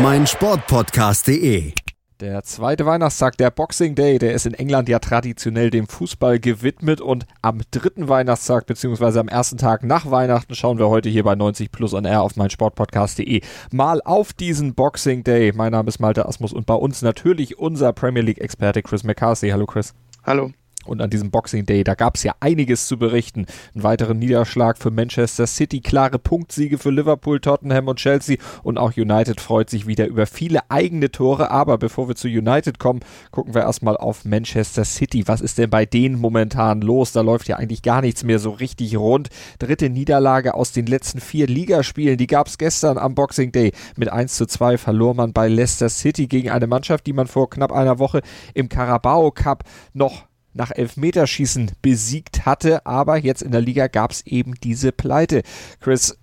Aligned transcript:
meinsportpodcast.de. 0.00 1.72
Der 2.20 2.42
zweite 2.44 2.86
Weihnachtstag, 2.86 3.36
der 3.36 3.50
Boxing 3.50 3.94
Day, 3.94 4.18
der 4.18 4.32
ist 4.32 4.46
in 4.46 4.54
England 4.54 4.88
ja 4.88 5.00
traditionell 5.00 5.70
dem 5.70 5.88
Fußball 5.88 6.38
gewidmet 6.38 7.00
und 7.00 7.26
am 7.42 7.60
dritten 7.70 8.08
Weihnachtstag 8.08 8.66
beziehungsweise 8.66 9.18
am 9.18 9.28
ersten 9.28 9.56
Tag 9.56 9.82
nach 9.84 10.10
Weihnachten 10.10 10.54
schauen 10.54 10.78
wir 10.78 10.88
heute 10.88 11.08
hier 11.08 11.24
bei 11.24 11.34
90 11.34 11.72
Plus 11.72 11.94
on 11.94 12.04
Air 12.04 12.22
auf 12.22 12.36
meinsportpodcast.de 12.36 13.42
mal 13.72 14.00
auf 14.04 14.32
diesen 14.32 14.74
Boxing 14.74 15.24
Day. 15.24 15.52
Mein 15.54 15.72
Name 15.72 15.88
ist 15.88 15.98
Malte 15.98 16.26
Asmus 16.26 16.52
und 16.52 16.66
bei 16.66 16.74
uns 16.74 17.02
natürlich 17.02 17.58
unser 17.58 17.92
Premier 17.92 18.22
League 18.22 18.40
Experte 18.40 18.82
Chris 18.82 19.02
McCarthy. 19.04 19.50
Hallo 19.50 19.66
Chris. 19.66 19.94
Hallo. 20.24 20.52
Und 20.88 21.00
an 21.00 21.10
diesem 21.10 21.30
Boxing 21.30 21.66
Day, 21.66 21.84
da 21.84 21.94
gab 21.94 22.16
es 22.16 22.22
ja 22.22 22.34
einiges 22.40 22.86
zu 22.86 22.98
berichten. 22.98 23.46
Einen 23.74 23.84
weiteren 23.84 24.18
Niederschlag 24.18 24.78
für 24.78 24.90
Manchester 24.90 25.46
City, 25.46 25.80
klare 25.80 26.18
Punktsiege 26.18 26.78
für 26.78 26.90
Liverpool, 26.90 27.40
Tottenham 27.40 27.88
und 27.88 27.98
Chelsea 27.98 28.38
und 28.62 28.78
auch 28.78 28.96
United 28.96 29.40
freut 29.40 29.70
sich 29.70 29.86
wieder 29.86 30.06
über 30.06 30.26
viele 30.26 30.70
eigene 30.70 31.10
Tore. 31.10 31.50
Aber 31.50 31.78
bevor 31.78 32.08
wir 32.08 32.16
zu 32.16 32.28
United 32.28 32.78
kommen, 32.78 33.00
gucken 33.30 33.54
wir 33.54 33.62
erstmal 33.62 33.96
auf 33.96 34.24
Manchester 34.24 34.84
City. 34.84 35.26
Was 35.26 35.40
ist 35.40 35.58
denn 35.58 35.70
bei 35.70 35.86
denen 35.86 36.18
momentan 36.18 36.80
los? 36.80 37.12
Da 37.12 37.20
läuft 37.20 37.48
ja 37.48 37.56
eigentlich 37.56 37.82
gar 37.82 38.00
nichts 38.00 38.24
mehr 38.24 38.38
so 38.38 38.50
richtig 38.50 38.96
rund. 38.96 39.28
Dritte 39.58 39.90
Niederlage 39.90 40.54
aus 40.54 40.72
den 40.72 40.86
letzten 40.86 41.20
vier 41.20 41.46
Ligaspielen, 41.46 42.16
die 42.16 42.26
gab 42.26 42.46
es 42.46 42.58
gestern 42.58 42.98
am 42.98 43.14
Boxing 43.14 43.52
Day. 43.52 43.72
Mit 43.96 44.08
1 44.08 44.36
zu 44.36 44.46
2 44.46 44.78
verlor 44.78 45.14
man 45.14 45.32
bei 45.32 45.48
Leicester 45.48 45.88
City 45.88 46.26
gegen 46.26 46.50
eine 46.50 46.66
Mannschaft, 46.66 47.06
die 47.06 47.12
man 47.12 47.26
vor 47.26 47.50
knapp 47.50 47.72
einer 47.72 47.98
Woche 47.98 48.22
im 48.54 48.68
Carabao 48.68 49.30
Cup 49.30 49.64
noch 49.92 50.27
nach 50.58 50.72
Elfmeterschießen 50.72 51.70
besiegt 51.80 52.44
hatte, 52.44 52.84
aber 52.84 53.16
jetzt 53.16 53.42
in 53.42 53.52
der 53.52 53.62
Liga 53.62 53.86
gab 53.86 54.10
es 54.10 54.26
eben 54.26 54.54
diese 54.62 54.92
Pleite. 54.92 55.42
Chris, 55.80 56.18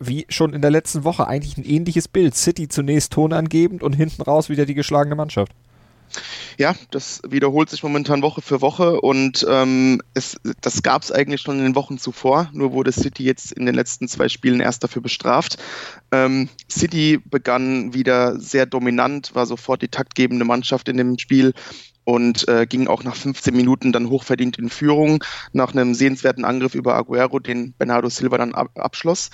wie 0.00 0.26
schon 0.28 0.52
in 0.52 0.62
der 0.62 0.70
letzten 0.70 1.04
Woche 1.04 1.28
eigentlich 1.28 1.56
ein 1.56 1.64
ähnliches 1.64 2.08
Bild. 2.08 2.34
City 2.34 2.68
zunächst 2.68 3.12
tonangebend 3.12 3.82
und 3.82 3.92
hinten 3.94 4.22
raus 4.22 4.48
wieder 4.48 4.66
die 4.66 4.74
geschlagene 4.74 5.14
Mannschaft. 5.14 5.52
Ja, 6.56 6.74
das 6.90 7.20
wiederholt 7.28 7.68
sich 7.68 7.82
momentan 7.82 8.22
Woche 8.22 8.40
für 8.40 8.60
Woche 8.62 9.00
und 9.00 9.44
ähm, 9.50 10.00
es, 10.14 10.40
das 10.60 10.82
gab 10.82 11.02
es 11.02 11.12
eigentlich 11.12 11.40
schon 11.40 11.58
in 11.58 11.64
den 11.64 11.74
Wochen 11.74 11.98
zuvor, 11.98 12.48
nur 12.52 12.72
wurde 12.72 12.92
City 12.92 13.24
jetzt 13.24 13.52
in 13.52 13.66
den 13.66 13.74
letzten 13.74 14.08
zwei 14.08 14.28
Spielen 14.28 14.60
erst 14.60 14.82
dafür 14.82 15.02
bestraft. 15.02 15.58
Ähm, 16.12 16.48
City 16.70 17.20
begann 17.22 17.92
wieder 17.92 18.38
sehr 18.40 18.64
dominant, 18.64 19.34
war 19.34 19.46
sofort 19.46 19.82
die 19.82 19.88
taktgebende 19.88 20.44
Mannschaft 20.44 20.88
in 20.88 20.96
dem 20.96 21.18
Spiel, 21.18 21.52
und 22.06 22.46
äh, 22.46 22.66
ging 22.66 22.86
auch 22.86 23.02
nach 23.02 23.16
15 23.16 23.54
Minuten 23.54 23.92
dann 23.92 24.08
hochverdient 24.08 24.58
in 24.58 24.70
Führung 24.70 25.24
nach 25.52 25.72
einem 25.72 25.92
sehenswerten 25.92 26.44
Angriff 26.44 26.76
über 26.76 26.94
Aguero, 26.94 27.40
den 27.40 27.74
Bernardo 27.76 28.08
Silva 28.08 28.38
dann 28.38 28.54
ab 28.54 28.70
abschloss. 28.76 29.30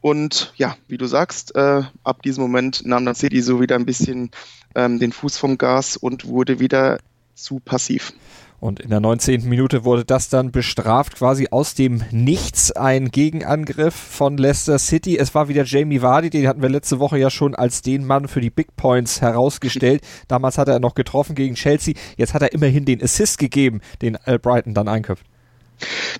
Und 0.00 0.54
ja, 0.56 0.76
wie 0.88 0.96
du 0.96 1.04
sagst, 1.06 1.54
äh, 1.54 1.82
ab 2.02 2.22
diesem 2.22 2.42
Moment 2.42 2.86
nahm 2.86 3.04
dann 3.04 3.14
City 3.14 3.42
so 3.42 3.60
wieder 3.60 3.76
ein 3.76 3.84
bisschen 3.84 4.30
ähm, 4.74 4.98
den 4.98 5.12
Fuß 5.12 5.36
vom 5.36 5.58
Gas 5.58 5.98
und 5.98 6.26
wurde 6.26 6.60
wieder 6.60 6.98
zu 7.34 7.60
passiv. 7.60 8.14
Und 8.64 8.80
in 8.80 8.88
der 8.88 9.00
19. 9.00 9.46
Minute 9.46 9.84
wurde 9.84 10.06
das 10.06 10.30
dann 10.30 10.50
bestraft, 10.50 11.16
quasi 11.16 11.48
aus 11.50 11.74
dem 11.74 12.02
Nichts 12.12 12.72
ein 12.72 13.10
Gegenangriff 13.10 13.94
von 13.94 14.38
Leicester 14.38 14.78
City. 14.78 15.18
Es 15.18 15.34
war 15.34 15.48
wieder 15.48 15.64
Jamie 15.64 16.00
Vardy, 16.00 16.30
den 16.30 16.48
hatten 16.48 16.62
wir 16.62 16.70
letzte 16.70 16.98
Woche 16.98 17.18
ja 17.18 17.28
schon 17.28 17.54
als 17.54 17.82
den 17.82 18.06
Mann 18.06 18.26
für 18.26 18.40
die 18.40 18.48
Big 18.48 18.74
Points 18.74 19.20
herausgestellt. 19.20 20.00
Damals 20.28 20.56
hat 20.56 20.68
er 20.68 20.80
noch 20.80 20.94
getroffen 20.94 21.34
gegen 21.34 21.56
Chelsea. 21.56 21.92
Jetzt 22.16 22.32
hat 22.32 22.40
er 22.40 22.54
immerhin 22.54 22.86
den 22.86 23.02
Assist 23.02 23.36
gegeben, 23.36 23.82
den 24.00 24.16
Brighton 24.40 24.72
dann 24.72 24.88
einköpft. 24.88 25.26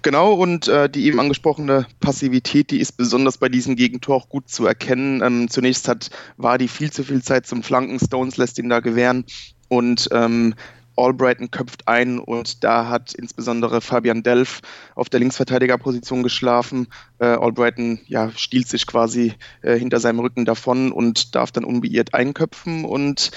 Genau, 0.02 0.34
und 0.34 0.68
äh, 0.68 0.90
die 0.90 1.06
eben 1.06 1.20
angesprochene 1.20 1.86
Passivität, 2.00 2.70
die 2.70 2.80
ist 2.80 2.98
besonders 2.98 3.38
bei 3.38 3.48
diesem 3.48 3.74
Gegentor 3.74 4.16
auch 4.16 4.28
gut 4.28 4.50
zu 4.50 4.66
erkennen. 4.66 5.22
Ähm, 5.22 5.48
zunächst 5.48 5.88
hat 5.88 6.10
Vardy 6.36 6.68
viel 6.68 6.92
zu 6.92 7.04
viel 7.04 7.22
Zeit 7.22 7.46
zum 7.46 7.62
Flanken, 7.62 7.98
Stones 7.98 8.36
lässt 8.36 8.58
ihn 8.58 8.68
da 8.68 8.80
gewähren 8.80 9.24
und 9.68 10.10
ähm, 10.12 10.54
Albrighton 10.96 11.50
köpft 11.50 11.88
ein 11.88 12.18
und 12.18 12.64
da 12.64 12.88
hat 12.88 13.14
insbesondere 13.14 13.80
Fabian 13.80 14.22
Delf 14.22 14.60
auf 14.94 15.08
der 15.08 15.20
Linksverteidigerposition 15.20 16.22
geschlafen. 16.22 16.88
Äh, 17.18 17.26
Albrighton 17.26 18.00
ja, 18.06 18.30
stiehlt 18.36 18.68
sich 18.68 18.86
quasi 18.86 19.34
äh, 19.62 19.78
hinter 19.78 20.00
seinem 20.00 20.20
Rücken 20.20 20.44
davon 20.44 20.92
und 20.92 21.34
darf 21.34 21.50
dann 21.52 21.64
unbeirrt 21.64 22.14
einköpfen. 22.14 22.84
Und 22.84 23.30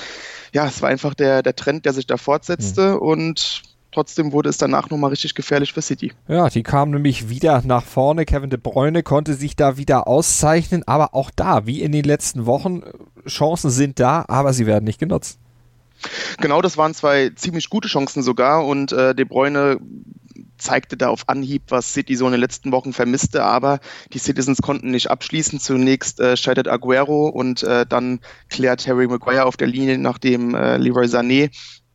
ja, 0.54 0.68
es 0.68 0.82
war 0.82 0.90
einfach 0.90 1.14
der, 1.14 1.44
der 1.44 1.56
Trend, 1.56 1.86
der 1.86 1.94
sich 1.94 2.08
da 2.08 2.18
fortsetzte 2.18 2.96
mhm. 2.96 3.00
und 3.00 3.64
trotzdem 3.92 4.32
wurde 4.32 4.50
es 4.50 4.58
danach 4.58 4.90
nochmal 4.90 5.10
richtig 5.10 5.34
gefährlich 5.34 5.74
für 5.74 5.82
City. 5.82 6.14
Ja, 6.28 6.50
die 6.50 6.64
kamen 6.64 6.92
nämlich 6.92 7.30
wieder 7.30 7.64
nach 7.66 7.84
vorne. 7.84 8.26
Kevin 8.26 8.50
de 8.50 8.60
Bruyne 8.62 9.02
konnte 9.02 9.34
sich 9.34 9.56
da 9.56 9.78
wieder 9.78 10.08
auszeichnen, 10.08 10.84
aber 10.86 11.16
auch 11.16 11.32
da, 11.36 11.66
wie 11.66 11.82
in 11.82 11.92
den 11.92 12.04
letzten 12.04 12.46
Wochen, 12.46 12.84
Chancen 13.28 13.72
sind 13.72 14.00
da, 14.00 14.24
aber 14.28 14.54
sie 14.54 14.68
werden 14.68 14.86
nicht 14.86 15.00
genutzt. 15.00 15.40
Genau, 16.40 16.62
das 16.62 16.78
waren 16.78 16.94
zwei 16.94 17.30
ziemlich 17.36 17.70
gute 17.70 17.88
Chancen 17.88 18.24
sogar 18.24 18.66
und 18.66 18.92
äh, 18.92 19.16
De 19.16 19.26
Bruyne 19.26 19.80
zeigte 20.58 20.98
da 20.98 21.10
auf 21.10 21.28
Anhieb, 21.28 21.64
was 21.70 21.94
City 21.94 22.16
so 22.16 22.26
in 22.26 22.32
den 22.32 22.42
letzten 22.42 22.72
Wochen 22.72 22.94
vermisste, 22.94 23.44
aber 23.44 23.80
die 24.14 24.20
Citizens 24.20 24.62
konnten 24.62 24.92
nicht 24.92 25.10
abschließen. 25.10 25.60
Zunächst 25.60 26.20
äh, 26.20 26.36
scheitert 26.38 26.68
Aguero 26.68 27.28
und 27.28 27.64
äh, 27.64 27.86
dann 27.86 28.20
klärt 28.50 28.88
Harry 28.88 29.08
Maguire 29.08 29.46
auf 29.46 29.58
der 29.58 29.68
Linie, 29.68 29.98
nachdem 29.98 30.56
äh, 30.56 30.78
Leroy 30.78 31.06
Sané 31.06 31.52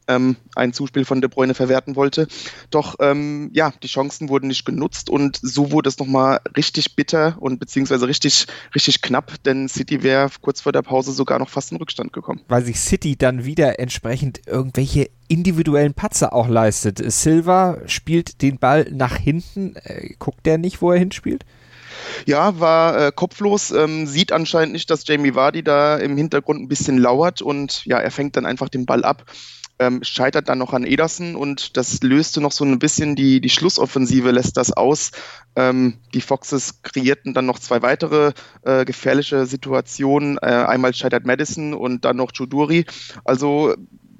ähm, 0.09 0.37
ein 0.55 0.73
Zuspiel 0.73 1.05
von 1.05 1.21
De 1.21 1.29
Bruyne 1.29 1.55
verwerten 1.55 1.97
wollte. 1.97 2.27
Doch 2.71 2.97
ähm, 3.01 3.51
ja, 3.53 3.73
die 3.83 3.89
Chancen 3.89 4.29
wurden 4.29 4.49
nicht 4.49 4.65
genutzt 4.65 5.11
und 5.11 5.39
so 5.43 5.71
wurde 5.71 5.89
es 5.89 5.99
nochmal 5.99 6.41
richtig 6.57 6.97
bitter 6.97 7.37
und 7.41 7.59
beziehungsweise 7.59 8.07
richtig, 8.07 8.47
richtig 8.75 9.03
knapp, 9.03 9.43
denn 9.45 9.69
City 9.69 10.03
wäre 10.03 10.31
kurz 10.41 10.61
vor 10.61 10.73
der 10.73 10.83
Pause 10.83 11.13
sogar 11.13 11.39
noch 11.39 11.49
fast 11.49 11.73
in 11.73 11.79
Rückstand 11.79 12.13
gekommen. 12.13 12.41
Weil 12.49 12.65
sich 12.65 12.81
City 12.81 13.17
dann 13.17 13.45
wieder 13.45 13.79
entsprechend 13.79 14.43
irgendwelche 14.47 15.11
individuellen 15.29 15.95
Patzer 15.95 16.33
auch 16.33 16.49
leistet. 16.49 17.01
Silva 17.13 17.79
spielt 17.87 18.43
den 18.43 18.59
Ball 18.59 18.89
nach 18.93 19.17
hinten, 19.17 19.77
äh, 19.77 20.11
guckt 20.19 20.45
der 20.45 20.59
nicht, 20.59 20.83
wo 20.83 20.93
er 20.93 20.99
hinspielt? 20.99 21.45
Ja, 22.27 22.59
war 22.61 23.07
äh, 23.07 23.13
kopflos, 23.15 23.71
ähm, 23.71 24.07
sieht 24.07 24.33
anscheinend 24.33 24.73
nicht, 24.73 24.91
dass 24.91 25.07
Jamie 25.07 25.35
Vardy 25.35 25.63
da 25.63 25.97
im 25.97 26.17
Hintergrund 26.17 26.61
ein 26.61 26.69
bisschen 26.69 26.99
lauert 26.99 27.43
und 27.43 27.85
ja, 27.85 27.99
er 27.99 28.11
fängt 28.11 28.37
dann 28.37 28.47
einfach 28.47 28.69
den 28.69 28.87
Ball 28.87 29.05
ab 29.05 29.25
ähm, 29.83 30.03
scheitert 30.03 30.49
dann 30.49 30.59
noch 30.59 30.73
an 30.73 30.85
Ederson 30.85 31.35
und 31.35 31.77
das 31.77 32.03
löste 32.03 32.41
noch 32.41 32.53
so 32.53 32.65
ein 32.65 32.79
bisschen 32.79 33.17
die, 33.17 33.41
die 33.41 33.49
Schlussoffensive, 33.49 34.31
lässt 34.31 34.57
das 34.57 34.73
aus. 34.73 35.11
Ähm, 35.57 35.95
die 36.15 36.21
Foxes 36.21 36.83
kreierten 36.83 37.35
dann 37.35 37.47
noch 37.47 37.59
zwei 37.59 37.83
weitere 37.83 38.33
äh, 38.63 38.85
gefährliche 38.85 39.45
Situationen. 39.47 40.39
Äh, 40.39 40.47
einmal 40.47 40.95
scheitert 40.95 41.27
Madison 41.27 41.75
und 41.75 42.05
dann 42.05 42.17
noch 42.17 42.31
Juduri. 42.33 42.85
Also 43.25 43.75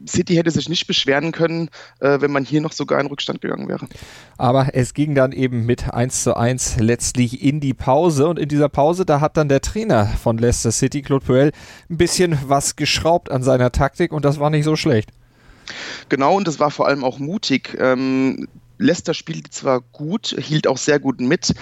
City 0.09 0.35
hätte 0.35 0.51
sich 0.51 0.69
nicht 0.69 0.89
beschweren 0.89 1.31
können, 1.31 1.69
äh, 2.01 2.21
wenn 2.21 2.33
man 2.33 2.45
hier 2.45 2.61
noch 2.61 2.73
sogar 2.73 3.01
in 3.01 3.07
Rückstand 3.07 3.41
gegangen 3.41 3.69
wäre. 3.69 3.87
Aber 4.37 4.75
es 4.75 4.95
ging 4.95 5.15
dann 5.15 5.31
eben 5.31 5.65
mit 5.65 5.95
1 5.95 6.25
zu 6.25 6.37
1 6.37 6.81
letztlich 6.81 7.41
in 7.41 7.61
die 7.61 7.73
Pause 7.73 8.27
und 8.27 8.39
in 8.39 8.49
dieser 8.49 8.69
Pause, 8.69 9.07
da 9.07 9.21
hat 9.21 9.37
dann 9.37 9.49
der 9.49 9.61
Trainer 9.61 10.07
von 10.07 10.39
Leicester 10.39 10.73
City, 10.73 11.03
Claude 11.03 11.25
Puel, 11.25 11.53
ein 11.89 11.99
bisschen 11.99 12.37
was 12.47 12.75
geschraubt 12.75 13.31
an 13.31 13.45
seiner 13.45 13.71
Taktik 13.71 14.11
und 14.11 14.25
das 14.25 14.41
war 14.41 14.51
nicht 14.51 14.65
so 14.65 14.75
schlecht. 14.75 15.11
Genau, 16.09 16.37
und 16.37 16.49
das 16.49 16.61
war 16.61 16.71
vor 16.71 16.89
allem 16.89 17.05
auch 17.05 17.19
mutig. 17.19 17.77
Ähm, 17.79 18.49
Leicester 18.79 19.15
spielte 19.15 19.51
zwar 19.51 19.81
gut, 19.81 20.35
hielt 20.39 20.67
auch 20.67 20.79
sehr 20.79 20.99
gut 20.99 21.21
mit, 21.21 21.55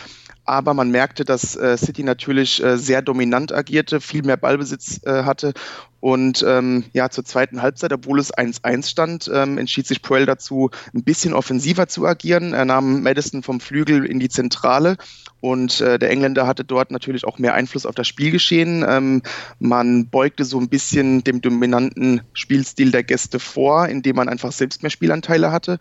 aber 0.45 0.75
man 0.75 0.91
merkte, 0.91 1.25
dass 1.25 1.55
äh, 1.55 1.77
City 1.77 2.03
natürlich 2.03 2.63
äh, 2.63 2.79
sehr 2.79 3.03
dominant 3.03 3.53
agierte, 3.53 4.01
viel 4.01 4.23
mehr 4.23 4.37
Ballbesitz 4.37 5.01
äh, 5.05 5.25
hatte 5.25 5.53
und 6.01 6.43
ähm, 6.49 6.85
ja, 6.93 7.11
zur 7.11 7.25
zweiten 7.25 7.61
Halbzeit, 7.63 7.93
obwohl 7.93 8.19
es 8.19 8.35
1-1 8.35 8.89
stand, 8.89 9.31
ähm, 9.33 9.59
entschied 9.59 9.87
sich 9.87 10.03
Puel 10.03 10.25
dazu, 10.25 10.71
ein 10.95 11.05
bisschen 11.05 11.35
offensiver 11.35 11.89
zu 11.89 12.07
agieren. 12.07 12.55
Er 12.55 12.65
nahm 12.65 13.03
Madison 13.03 13.43
vom 13.43 13.61
Flügel 13.61 14.07
in 14.07 14.19
die 14.19 14.31
Zentrale 14.31 14.97
und 15.41 15.81
äh, 15.81 15.99
der 15.99 16.11
Engländer 16.11 16.47
hatte 16.47 16.65
dort 16.65 16.91
natürlich 16.91 17.25
auch 17.25 17.39
mehr 17.39 17.55
Einfluss 17.55 17.87
auf 17.87 17.95
das 17.95 18.07
Spielgeschehen. 18.07 18.85
Ähm, 18.87 19.23
man 19.59 20.09
beugte 20.09 20.45
so 20.45 20.59
ein 20.59 20.69
bisschen 20.69 21.25
dem 21.25 21.41
dominanten 21.41 22.23
Spielstil 22.33 22.91
der 22.91 23.05
Gäste 23.05 23.39
vor, 23.39 23.89
indem 23.89 24.17
man 24.17 24.29
einfach 24.29 24.53
selbst 24.53 24.83
mehr 24.83 24.91
Spielanteile 24.91 25.51
hatte. 25.51 25.79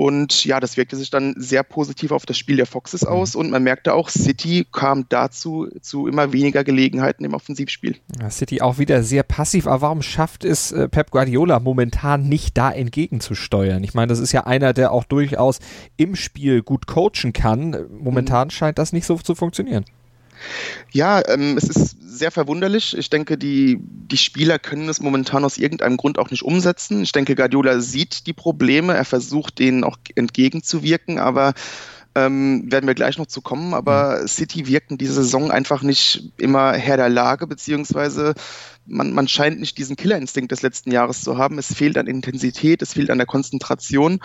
Und 0.00 0.46
ja, 0.46 0.60
das 0.60 0.78
wirkte 0.78 0.96
sich 0.96 1.10
dann 1.10 1.34
sehr 1.36 1.62
positiv 1.62 2.10
auf 2.10 2.24
das 2.24 2.38
Spiel 2.38 2.56
der 2.56 2.64
Foxes 2.64 3.02
mhm. 3.02 3.08
aus 3.08 3.34
und 3.34 3.50
man 3.50 3.62
merkte 3.62 3.92
auch, 3.92 4.08
City 4.08 4.66
kam 4.72 5.04
dazu 5.10 5.68
zu 5.82 6.06
immer 6.06 6.32
weniger 6.32 6.64
Gelegenheiten 6.64 7.22
im 7.22 7.34
Offensivspiel. 7.34 7.96
Ja, 8.18 8.30
City 8.30 8.62
auch 8.62 8.78
wieder 8.78 9.02
sehr 9.02 9.24
passiv, 9.24 9.66
aber 9.66 9.82
warum 9.82 10.00
schafft 10.00 10.46
es 10.46 10.72
äh, 10.72 10.88
Pep 10.88 11.10
Guardiola 11.10 11.60
momentan 11.60 12.30
nicht 12.30 12.56
da 12.56 12.70
entgegenzusteuern? 12.70 13.84
Ich 13.84 13.92
meine, 13.92 14.06
das 14.06 14.20
ist 14.20 14.32
ja 14.32 14.46
einer, 14.46 14.72
der 14.72 14.92
auch 14.92 15.04
durchaus 15.04 15.58
im 15.98 16.16
Spiel 16.16 16.62
gut 16.62 16.86
coachen 16.86 17.34
kann. 17.34 17.76
Momentan 17.90 18.46
mhm. 18.46 18.52
scheint 18.52 18.78
das 18.78 18.94
nicht 18.94 19.04
so 19.04 19.18
zu 19.18 19.34
funktionieren. 19.34 19.84
Ja, 20.92 21.22
ähm, 21.28 21.56
es 21.56 21.68
ist 21.68 21.96
sehr 22.00 22.30
verwunderlich. 22.30 22.96
Ich 22.96 23.10
denke, 23.10 23.38
die, 23.38 23.78
die 23.80 24.16
Spieler 24.16 24.58
können 24.58 24.88
es 24.88 25.00
momentan 25.00 25.44
aus 25.44 25.58
irgendeinem 25.58 25.96
Grund 25.96 26.18
auch 26.18 26.30
nicht 26.30 26.42
umsetzen. 26.42 27.02
Ich 27.02 27.12
denke, 27.12 27.34
Guardiola 27.34 27.80
sieht 27.80 28.26
die 28.26 28.32
Probleme, 28.32 28.94
er 28.94 29.04
versucht 29.04 29.58
denen 29.58 29.84
auch 29.84 29.96
entgegenzuwirken, 30.14 31.18
aber 31.18 31.54
ähm, 32.14 32.70
werden 32.70 32.86
wir 32.86 32.94
gleich 32.94 33.18
noch 33.18 33.26
zu 33.26 33.40
kommen, 33.40 33.72
aber 33.72 34.20
mhm. 34.22 34.28
City 34.28 34.66
wirken 34.66 34.98
diese 34.98 35.14
Saison 35.14 35.50
einfach 35.50 35.82
nicht 35.82 36.32
immer 36.38 36.72
Herr 36.72 36.96
der 36.96 37.08
Lage, 37.08 37.46
beziehungsweise 37.46 38.34
man, 38.90 39.12
man 39.12 39.28
scheint 39.28 39.60
nicht 39.60 39.78
diesen 39.78 39.96
Killerinstinkt 39.96 40.52
des 40.52 40.62
letzten 40.62 40.90
Jahres 40.90 41.22
zu 41.22 41.38
haben. 41.38 41.58
Es 41.58 41.72
fehlt 41.72 41.96
an 41.96 42.06
Intensität, 42.06 42.82
es 42.82 42.92
fehlt 42.92 43.10
an 43.10 43.18
der 43.18 43.26
Konzentration 43.26 44.20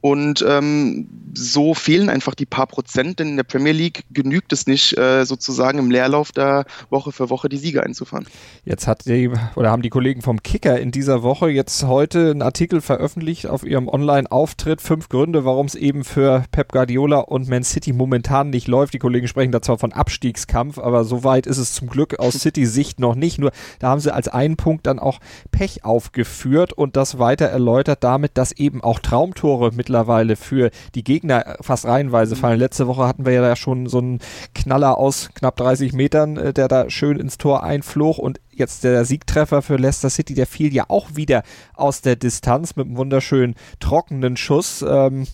und 0.00 0.44
ähm, 0.46 1.08
so 1.34 1.74
fehlen 1.74 2.08
einfach 2.08 2.36
die 2.36 2.46
paar 2.46 2.68
Prozent, 2.68 3.18
denn 3.18 3.30
in 3.30 3.36
der 3.36 3.42
Premier 3.42 3.72
League 3.72 4.04
genügt 4.12 4.52
es 4.52 4.68
nicht, 4.68 4.96
äh, 4.96 5.24
sozusagen 5.24 5.78
im 5.78 5.90
Leerlauf 5.90 6.30
da 6.30 6.64
Woche 6.88 7.10
für 7.10 7.30
Woche 7.30 7.48
die 7.48 7.56
Sieger 7.56 7.82
einzufahren. 7.82 8.26
Jetzt 8.64 8.86
hat 8.86 9.06
die, 9.06 9.30
oder 9.56 9.72
haben 9.72 9.82
die 9.82 9.88
Kollegen 9.88 10.22
vom 10.22 10.40
Kicker 10.42 10.78
in 10.78 10.92
dieser 10.92 11.24
Woche 11.24 11.48
jetzt 11.50 11.82
heute 11.84 12.30
einen 12.30 12.42
Artikel 12.42 12.80
veröffentlicht 12.80 13.48
auf 13.48 13.64
ihrem 13.64 13.88
Online-Auftritt. 13.88 14.80
Fünf 14.80 15.08
Gründe, 15.08 15.44
warum 15.44 15.66
es 15.66 15.74
eben 15.74 16.04
für 16.04 16.44
Pep 16.52 16.70
Guardiola 16.70 17.18
und 17.18 17.48
Man 17.48 17.64
City 17.64 17.92
momentan 17.92 18.50
nicht 18.50 18.68
läuft. 18.68 18.94
Die 18.94 19.00
Kollegen 19.00 19.26
sprechen 19.26 19.50
da 19.50 19.62
zwar 19.62 19.78
von 19.78 19.92
Abstiegskampf, 19.92 20.78
aber 20.78 21.04
so 21.04 21.24
weit 21.24 21.46
ist 21.48 21.58
es 21.58 21.72
zum 21.72 21.88
Glück 21.88 22.20
aus 22.20 22.34
City-Sicht 22.38 23.00
noch 23.00 23.16
nicht. 23.16 23.38
Nur 23.38 23.50
da 23.80 23.88
haben 23.88 24.00
sie 24.00 24.07
als 24.14 24.28
einen 24.28 24.56
Punkt 24.56 24.86
dann 24.86 24.98
auch 24.98 25.18
Pech 25.50 25.84
aufgeführt 25.84 26.72
und 26.72 26.96
das 26.96 27.18
weiter 27.18 27.46
erläutert 27.46 28.04
damit, 28.04 28.38
dass 28.38 28.52
eben 28.52 28.82
auch 28.82 29.00
Traumtore 29.00 29.72
mit 29.74 29.88
mittlerweile 29.88 30.36
für 30.36 30.70
die 30.94 31.02
Gegner 31.02 31.56
fast 31.62 31.86
reihenweise 31.86 32.34
mhm. 32.34 32.40
fallen. 32.40 32.60
Letzte 32.60 32.86
Woche 32.86 33.06
hatten 33.06 33.24
wir 33.24 33.32
ja 33.32 33.56
schon 33.56 33.86
so 33.86 33.98
einen 33.98 34.18
Knaller 34.54 34.98
aus 34.98 35.30
knapp 35.34 35.56
30 35.56 35.94
Metern, 35.94 36.36
äh, 36.36 36.52
der 36.52 36.68
da 36.68 36.90
schön 36.90 37.18
ins 37.18 37.38
Tor 37.38 37.62
einflog 37.62 38.18
und 38.18 38.38
jetzt 38.50 38.84
der 38.84 39.04
Siegtreffer 39.06 39.62
für 39.62 39.76
Leicester 39.76 40.10
City, 40.10 40.34
der 40.34 40.46
fiel 40.46 40.74
ja 40.74 40.84
auch 40.88 41.08
wieder 41.14 41.42
aus 41.74 42.02
der 42.02 42.16
Distanz 42.16 42.76
mit 42.76 42.86
einem 42.86 42.98
wunderschönen 42.98 43.54
trockenen 43.80 44.36
Schuss. 44.36 44.84
Ähm, 44.86 45.26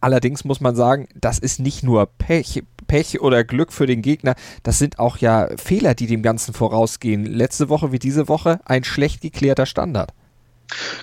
allerdings 0.00 0.44
muss 0.44 0.60
man 0.60 0.76
sagen, 0.76 1.08
das 1.14 1.38
ist 1.38 1.58
nicht 1.58 1.82
nur 1.82 2.06
Pech, 2.06 2.62
Pech 2.90 3.20
oder 3.20 3.44
Glück 3.44 3.72
für 3.72 3.86
den 3.86 4.02
Gegner, 4.02 4.34
das 4.64 4.80
sind 4.80 4.98
auch 4.98 5.18
ja 5.18 5.48
Fehler, 5.56 5.94
die 5.94 6.08
dem 6.08 6.22
Ganzen 6.22 6.52
vorausgehen. 6.52 7.24
Letzte 7.24 7.68
Woche 7.68 7.92
wie 7.92 8.00
diese 8.00 8.26
Woche 8.26 8.58
ein 8.64 8.82
schlecht 8.82 9.20
geklärter 9.20 9.64
Standard. 9.64 10.12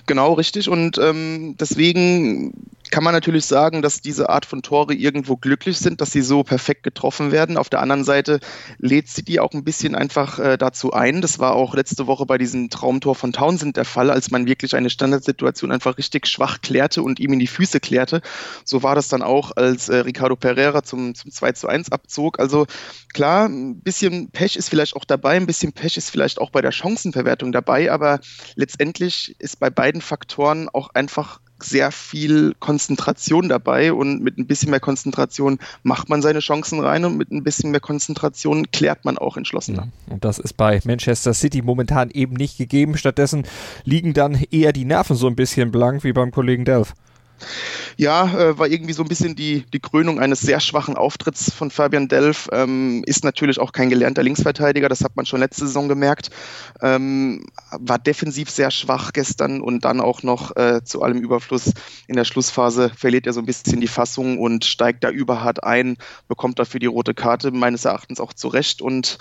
Genau, 0.04 0.34
richtig. 0.34 0.68
Und 0.68 0.98
ähm, 0.98 1.56
deswegen 1.58 2.52
kann 2.90 3.04
man 3.04 3.14
natürlich 3.14 3.46
sagen, 3.46 3.82
dass 3.82 4.00
diese 4.00 4.28
Art 4.28 4.46
von 4.46 4.62
Tore 4.62 4.94
irgendwo 4.94 5.36
glücklich 5.36 5.78
sind, 5.78 6.00
dass 6.00 6.12
sie 6.12 6.22
so 6.22 6.42
perfekt 6.42 6.82
getroffen 6.82 7.32
werden. 7.32 7.56
Auf 7.56 7.68
der 7.68 7.80
anderen 7.80 8.04
Seite 8.04 8.40
lädt 8.78 9.08
sie 9.08 9.22
die 9.22 9.40
auch 9.40 9.52
ein 9.52 9.64
bisschen 9.64 9.94
einfach 9.94 10.38
äh, 10.38 10.56
dazu 10.56 10.92
ein. 10.92 11.20
Das 11.20 11.38
war 11.38 11.54
auch 11.54 11.74
letzte 11.74 12.06
Woche 12.06 12.26
bei 12.26 12.38
diesem 12.38 12.70
Traumtor 12.70 13.14
von 13.14 13.32
Townsend 13.32 13.76
der 13.76 13.84
Fall, 13.84 14.10
als 14.10 14.30
man 14.30 14.46
wirklich 14.46 14.76
eine 14.76 14.90
Standardsituation 14.90 15.72
einfach 15.72 15.98
richtig 15.98 16.26
schwach 16.26 16.60
klärte 16.60 17.02
und 17.02 17.20
ihm 17.20 17.32
in 17.32 17.38
die 17.38 17.46
Füße 17.46 17.80
klärte. 17.80 18.20
So 18.64 18.82
war 18.82 18.94
das 18.94 19.08
dann 19.08 19.22
auch, 19.22 19.56
als 19.56 19.88
äh, 19.88 19.96
Ricardo 19.96 20.36
Pereira 20.36 20.82
zum, 20.82 21.14
zum 21.14 21.30
2 21.30 21.52
zu 21.52 21.68
1 21.68 21.92
abzog. 21.92 22.38
Also 22.38 22.66
klar, 23.12 23.46
ein 23.46 23.80
bisschen 23.80 24.30
Pech 24.30 24.56
ist 24.56 24.68
vielleicht 24.68 24.96
auch 24.96 25.04
dabei, 25.04 25.36
ein 25.36 25.46
bisschen 25.46 25.72
Pech 25.72 25.96
ist 25.96 26.10
vielleicht 26.10 26.38
auch 26.38 26.50
bei 26.50 26.62
der 26.62 26.72
Chancenverwertung 26.72 27.52
dabei, 27.52 27.90
aber 27.90 28.20
letztendlich 28.54 29.36
ist 29.38 29.60
bei 29.60 29.70
beiden 29.70 30.00
Faktoren 30.00 30.68
auch 30.68 30.90
einfach 30.94 31.40
sehr 31.60 31.90
viel 31.90 32.54
Konzentration 32.58 33.48
dabei 33.48 33.92
und 33.92 34.22
mit 34.22 34.38
ein 34.38 34.46
bisschen 34.46 34.70
mehr 34.70 34.80
Konzentration 34.80 35.58
macht 35.82 36.08
man 36.08 36.22
seine 36.22 36.40
Chancen 36.40 36.80
rein 36.80 37.04
und 37.04 37.16
mit 37.16 37.30
ein 37.30 37.42
bisschen 37.42 37.70
mehr 37.70 37.80
Konzentration 37.80 38.70
klärt 38.70 39.04
man 39.04 39.18
auch 39.18 39.36
entschlossener. 39.36 39.86
Mhm. 39.86 40.12
Und 40.12 40.24
das 40.24 40.38
ist 40.38 40.56
bei 40.56 40.80
Manchester 40.84 41.34
City 41.34 41.62
momentan 41.62 42.10
eben 42.10 42.34
nicht 42.34 42.58
gegeben. 42.58 42.96
Stattdessen 42.96 43.44
liegen 43.84 44.14
dann 44.14 44.34
eher 44.50 44.72
die 44.72 44.84
Nerven 44.84 45.16
so 45.16 45.26
ein 45.26 45.36
bisschen 45.36 45.70
blank 45.70 46.04
wie 46.04 46.12
beim 46.12 46.30
Kollegen 46.30 46.64
Delf. 46.64 46.94
Ja, 47.96 48.32
äh, 48.38 48.58
war 48.58 48.68
irgendwie 48.68 48.92
so 48.92 49.02
ein 49.02 49.08
bisschen 49.08 49.34
die, 49.34 49.64
die 49.72 49.80
Krönung 49.80 50.20
eines 50.20 50.40
sehr 50.40 50.60
schwachen 50.60 50.96
Auftritts 50.96 51.52
von 51.52 51.70
Fabian 51.70 52.08
Delf. 52.08 52.48
Ähm, 52.52 53.02
ist 53.06 53.24
natürlich 53.24 53.58
auch 53.58 53.72
kein 53.72 53.90
gelernter 53.90 54.22
Linksverteidiger, 54.22 54.88
das 54.88 55.02
hat 55.02 55.16
man 55.16 55.26
schon 55.26 55.40
letzte 55.40 55.66
Saison 55.66 55.88
gemerkt. 55.88 56.30
Ähm, 56.80 57.46
war 57.70 57.98
defensiv 57.98 58.50
sehr 58.50 58.70
schwach 58.70 59.12
gestern 59.12 59.60
und 59.60 59.84
dann 59.84 60.00
auch 60.00 60.22
noch 60.22 60.56
äh, 60.56 60.82
zu 60.84 61.02
allem 61.02 61.18
Überfluss 61.18 61.72
in 62.06 62.16
der 62.16 62.24
Schlussphase 62.24 62.90
verliert 62.96 63.26
er 63.26 63.32
so 63.32 63.40
ein 63.40 63.46
bisschen 63.46 63.80
die 63.80 63.88
Fassung 63.88 64.38
und 64.38 64.64
steigt 64.64 65.04
da 65.04 65.10
überhart 65.10 65.64
ein, 65.64 65.96
bekommt 66.28 66.58
dafür 66.58 66.80
die 66.80 66.86
rote 66.86 67.14
Karte, 67.14 67.50
meines 67.50 67.84
Erachtens 67.84 68.20
auch 68.20 68.32
zurecht 68.32 68.82
und 68.82 69.18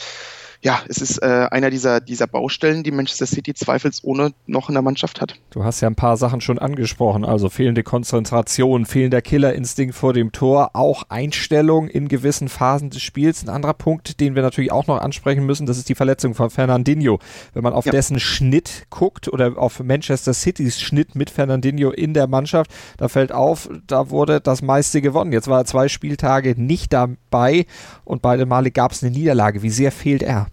ja, 0.62 0.80
es 0.88 0.98
ist 0.98 1.22
äh, 1.22 1.48
einer 1.52 1.70
dieser, 1.70 2.00
dieser 2.00 2.28
Baustellen, 2.28 2.84
die 2.84 2.92
Manchester 2.92 3.26
City 3.26 3.54
zweifelsohne 3.54 4.34
noch 4.48 4.70
in 4.70 4.74
der 4.74 4.82
Mannschaft 4.82 5.22
hat. 5.22 5.36
Du 5.52 5.64
hast 5.64 5.82
ja 5.82 5.88
ein 5.88 5.96
paar 5.96 6.18
Sachen 6.18 6.42
schon 6.42 6.60
angesprochen, 6.60 7.26
also 7.26 7.50
fehlende 7.50 7.84
Konzentration, 7.84 8.86
fehlender 8.86 9.22
Killerinstinkt 9.22 9.96
vor 9.96 10.14
dem 10.14 10.32
Tor, 10.32 10.72
auch 10.74 11.04
Einstellung 11.10 11.88
in 11.88 12.08
gewissen 12.08 12.50
Phasen 12.50 12.90
des 12.90 13.02
Spiels. 13.02 13.44
Ein 13.44 13.50
anderer 13.50 13.74
Punkt, 13.74 14.20
den 14.20 14.36
wir 14.36 14.42
natürlich 14.42 14.72
auch 14.72 14.88
noch 14.88 15.00
ansprechen 15.00 15.46
müssen, 15.46 15.68
das 15.68 15.78
ist 15.78 15.90
die 15.90 15.96
Verletzung 15.96 16.34
von 16.34 16.50
Fernandinho. 16.50 17.20
Wenn 17.54 17.64
man 17.64 17.74
auf 17.74 17.86
ja. 17.86 17.92
dessen 17.92 18.20
Schnitt 18.20 18.88
guckt 18.90 19.28
oder 19.28 19.58
auf 19.58 19.80
Manchester 19.80 20.34
Citys 20.34 20.82
Schnitt 20.82 21.16
mit 21.16 21.30
Fernandinho 21.30 21.92
in 21.92 22.14
der 22.14 22.28
Mannschaft, 22.28 22.72
da 22.98 23.08
fällt 23.08 23.32
auf, 23.32 23.70
da 23.86 24.10
wurde 24.10 24.42
das 24.42 24.62
meiste 24.62 25.02
gewonnen. 25.02 25.32
Jetzt 25.32 25.48
war 25.48 25.62
er 25.62 25.66
zwei 25.66 25.88
Spieltage 25.88 26.56
nicht 26.58 26.94
dabei 26.94 27.66
und 28.06 28.22
beide 28.22 28.46
Male 28.46 28.72
gab 28.72 28.92
es 28.92 29.04
eine 29.04 29.12
Niederlage. 29.12 29.62
Wie 29.62 29.70
sehr 29.70 29.92
fehlt 29.92 30.24
er? 30.24 30.48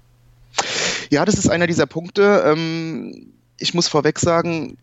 Ja, 1.11 1.25
das 1.25 1.37
ist 1.37 1.49
einer 1.49 1.67
dieser 1.67 1.87
Punkte. 1.87 2.45
Ähm, 2.47 3.35
ich 3.59 3.75
muss 3.75 3.89
vorweg 3.89 4.19
sagen, 4.19 4.79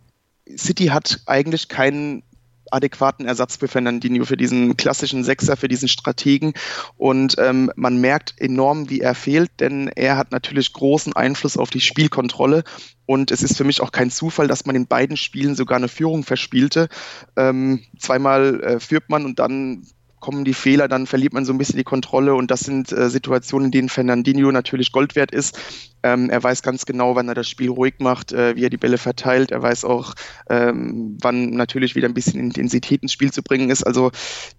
City 0.57 0.87
hat 0.87 1.21
eigentlich 1.25 1.67
keinen 1.67 2.23
adäquaten 2.71 3.25
Ersatz 3.25 3.57
für 3.57 3.67
Fernandinho, 3.67 4.25
für 4.25 4.37
diesen 4.37 4.77
klassischen 4.77 5.23
Sechser, 5.23 5.57
für 5.57 5.67
diesen 5.67 5.87
Strategen. 5.87 6.53
Und 6.97 7.35
ähm, 7.37 7.71
man 7.75 7.99
merkt 7.99 8.33
enorm, 8.37 8.89
wie 8.89 9.01
er 9.01 9.13
fehlt, 9.13 9.51
denn 9.59 9.89
er 9.89 10.17
hat 10.17 10.31
natürlich 10.31 10.73
großen 10.73 11.13
Einfluss 11.13 11.57
auf 11.57 11.69
die 11.69 11.81
Spielkontrolle. 11.81 12.63
Und 13.05 13.31
es 13.31 13.43
ist 13.43 13.57
für 13.57 13.65
mich 13.65 13.81
auch 13.81 13.91
kein 13.91 14.09
Zufall, 14.09 14.47
dass 14.47 14.65
man 14.65 14.75
in 14.75 14.87
beiden 14.87 15.17
Spielen 15.17 15.55
sogar 15.55 15.77
eine 15.77 15.89
Führung 15.89 16.23
verspielte. 16.23 16.87
Ähm, 17.35 17.83
zweimal 17.99 18.63
äh, 18.63 18.79
führt 18.79 19.09
man 19.09 19.25
und 19.25 19.39
dann 19.39 19.85
kommen 20.21 20.45
die 20.45 20.53
Fehler, 20.53 20.87
dann 20.87 21.07
verliert 21.07 21.33
man 21.33 21.43
so 21.43 21.51
ein 21.51 21.57
bisschen 21.57 21.77
die 21.77 21.83
Kontrolle 21.83 22.35
und 22.35 22.49
das 22.49 22.61
sind 22.61 22.91
äh, 22.93 23.09
Situationen, 23.09 23.65
in 23.65 23.71
denen 23.71 23.89
Fernandinho 23.89 24.51
natürlich 24.51 24.93
Gold 24.93 25.15
wert 25.15 25.31
ist. 25.31 25.57
Ähm, 26.03 26.29
er 26.29 26.41
weiß 26.41 26.63
ganz 26.63 26.85
genau, 26.85 27.15
wann 27.15 27.27
er 27.27 27.35
das 27.35 27.49
Spiel 27.49 27.69
ruhig 27.69 27.95
macht, 27.99 28.31
äh, 28.31 28.55
wie 28.55 28.65
er 28.65 28.69
die 28.69 28.77
Bälle 28.77 28.97
verteilt. 28.97 29.51
Er 29.51 29.61
weiß 29.61 29.85
auch, 29.85 30.15
ähm, 30.49 31.17
wann 31.21 31.51
natürlich 31.51 31.95
wieder 31.95 32.07
ein 32.07 32.13
bisschen 32.13 32.39
Intensität 32.39 33.03
ins 33.03 33.11
Spiel 33.11 33.31
zu 33.31 33.43
bringen 33.43 33.69
ist. 33.69 33.83
Also 33.83 34.11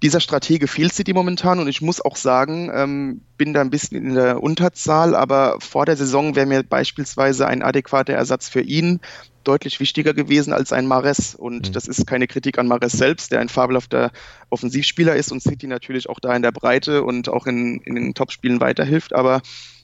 dieser 0.02 0.20
Stratege 0.20 0.68
fehlt 0.68 0.92
City 0.92 1.12
momentan 1.12 1.58
und 1.58 1.68
ich 1.68 1.80
muss 1.80 2.04
auch 2.04 2.16
sagen, 2.16 2.70
ähm, 2.72 3.22
bin 3.38 3.54
da 3.54 3.60
ein 3.60 3.70
bisschen 3.70 3.96
in 3.96 4.14
der 4.14 4.42
Unterzahl, 4.42 5.16
aber 5.16 5.56
vor 5.60 5.86
der 5.86 5.96
Saison 5.96 6.36
wäre 6.36 6.46
mir 6.46 6.62
beispielsweise 6.62 7.46
ein 7.46 7.62
adäquater 7.62 8.12
Ersatz 8.12 8.48
für 8.48 8.60
ihn 8.60 9.00
deutlich 9.44 9.80
wichtiger 9.80 10.14
gewesen 10.14 10.52
als 10.52 10.72
ein 10.72 10.86
Mares. 10.86 11.34
Und 11.34 11.68
mhm. 11.68 11.72
das 11.72 11.88
ist 11.88 12.06
keine 12.06 12.26
Kritik 12.26 12.58
an 12.58 12.68
Mares 12.68 12.92
selbst, 12.92 13.32
der 13.32 13.40
ein 13.40 13.48
fabelhafter 13.48 14.10
Offensivspieler 14.50 15.16
ist 15.16 15.32
und 15.32 15.42
City 15.42 15.66
natürlich 15.66 16.08
auch 16.08 16.20
da 16.20 16.34
in 16.34 16.42
der 16.42 16.52
Breite 16.52 17.02
und 17.02 17.28
auch 17.28 17.46
in, 17.46 17.80
in 17.80 17.94
den 17.94 18.14
Topspielen 18.14 18.60
weiterhilft. 18.60 19.14
Aber 19.14 19.42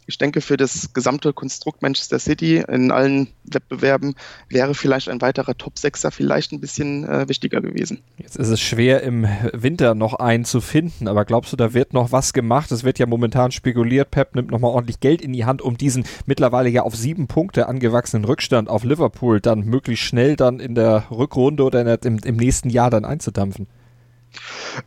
ich 0.09 0.17
denke, 0.17 0.41
für 0.41 0.57
das 0.57 0.95
gesamte 0.95 1.35
Konstrukt 1.35 1.83
Manchester 1.83 2.19
City 2.19 2.65
in 2.67 2.91
allen 2.91 3.29
Wettbewerben 3.45 4.15
wäre 4.49 4.75
vielleicht 4.75 5.11
ein 5.11 5.21
weiterer 5.21 5.57
Top-Sechser 5.57 6.11
vielleicht 6.11 6.51
ein 6.51 6.61
bisschen 6.61 7.05
äh, 7.05 7.29
wichtiger 7.29 7.61
gewesen. 7.61 8.01
Jetzt 8.17 8.37
ist 8.37 8.49
es 8.49 8.59
schwer 8.59 9.03
im 9.03 9.29
Winter 9.53 9.95
noch 9.95 10.15
einen 10.15 10.47
zu 10.47 10.63
finden, 10.63 11.09
aber 11.09 11.27
glaubst 11.27 11.53
du, 11.53 11.57
da 11.57 11.75
wird 11.75 11.93
noch 11.93 12.11
was 12.11 12.33
gemacht? 12.33 12.73
Es 12.73 12.85
wird 12.85 12.99
ja 12.99 13.05
momentan 13.05 13.53
spekuliert, 13.53 14.11
Pep 14.11 14.35
nimmt 14.35 14.51
nochmal 14.51 14.71
ordentlich 14.71 15.01
Geld 15.01 15.21
in 15.21 15.35
die 15.35 15.45
Hand, 15.45 15.61
um 15.61 15.77
diesen 15.77 16.05
mittlerweile 16.25 16.71
ja 16.71 16.83
auf 16.85 16.97
sieben 16.97 17.27
Punkte 17.27 17.69
angewachsenen 17.69 18.25
Rückstand 18.25 18.71
auf 18.71 18.85
Liverpool 18.85 19.43
dann 19.43 19.65
möglichst 19.67 20.07
schnell 20.07 20.37
dann 20.37 20.59
in 20.59 20.75
der 20.75 21.05
Rückrunde 21.11 21.65
oder 21.65 21.85
der, 21.85 22.03
im, 22.05 22.19
im 22.25 22.37
nächsten 22.37 22.71
Jahr 22.71 22.89
dann 22.89 23.05
einzudampfen. 23.05 23.67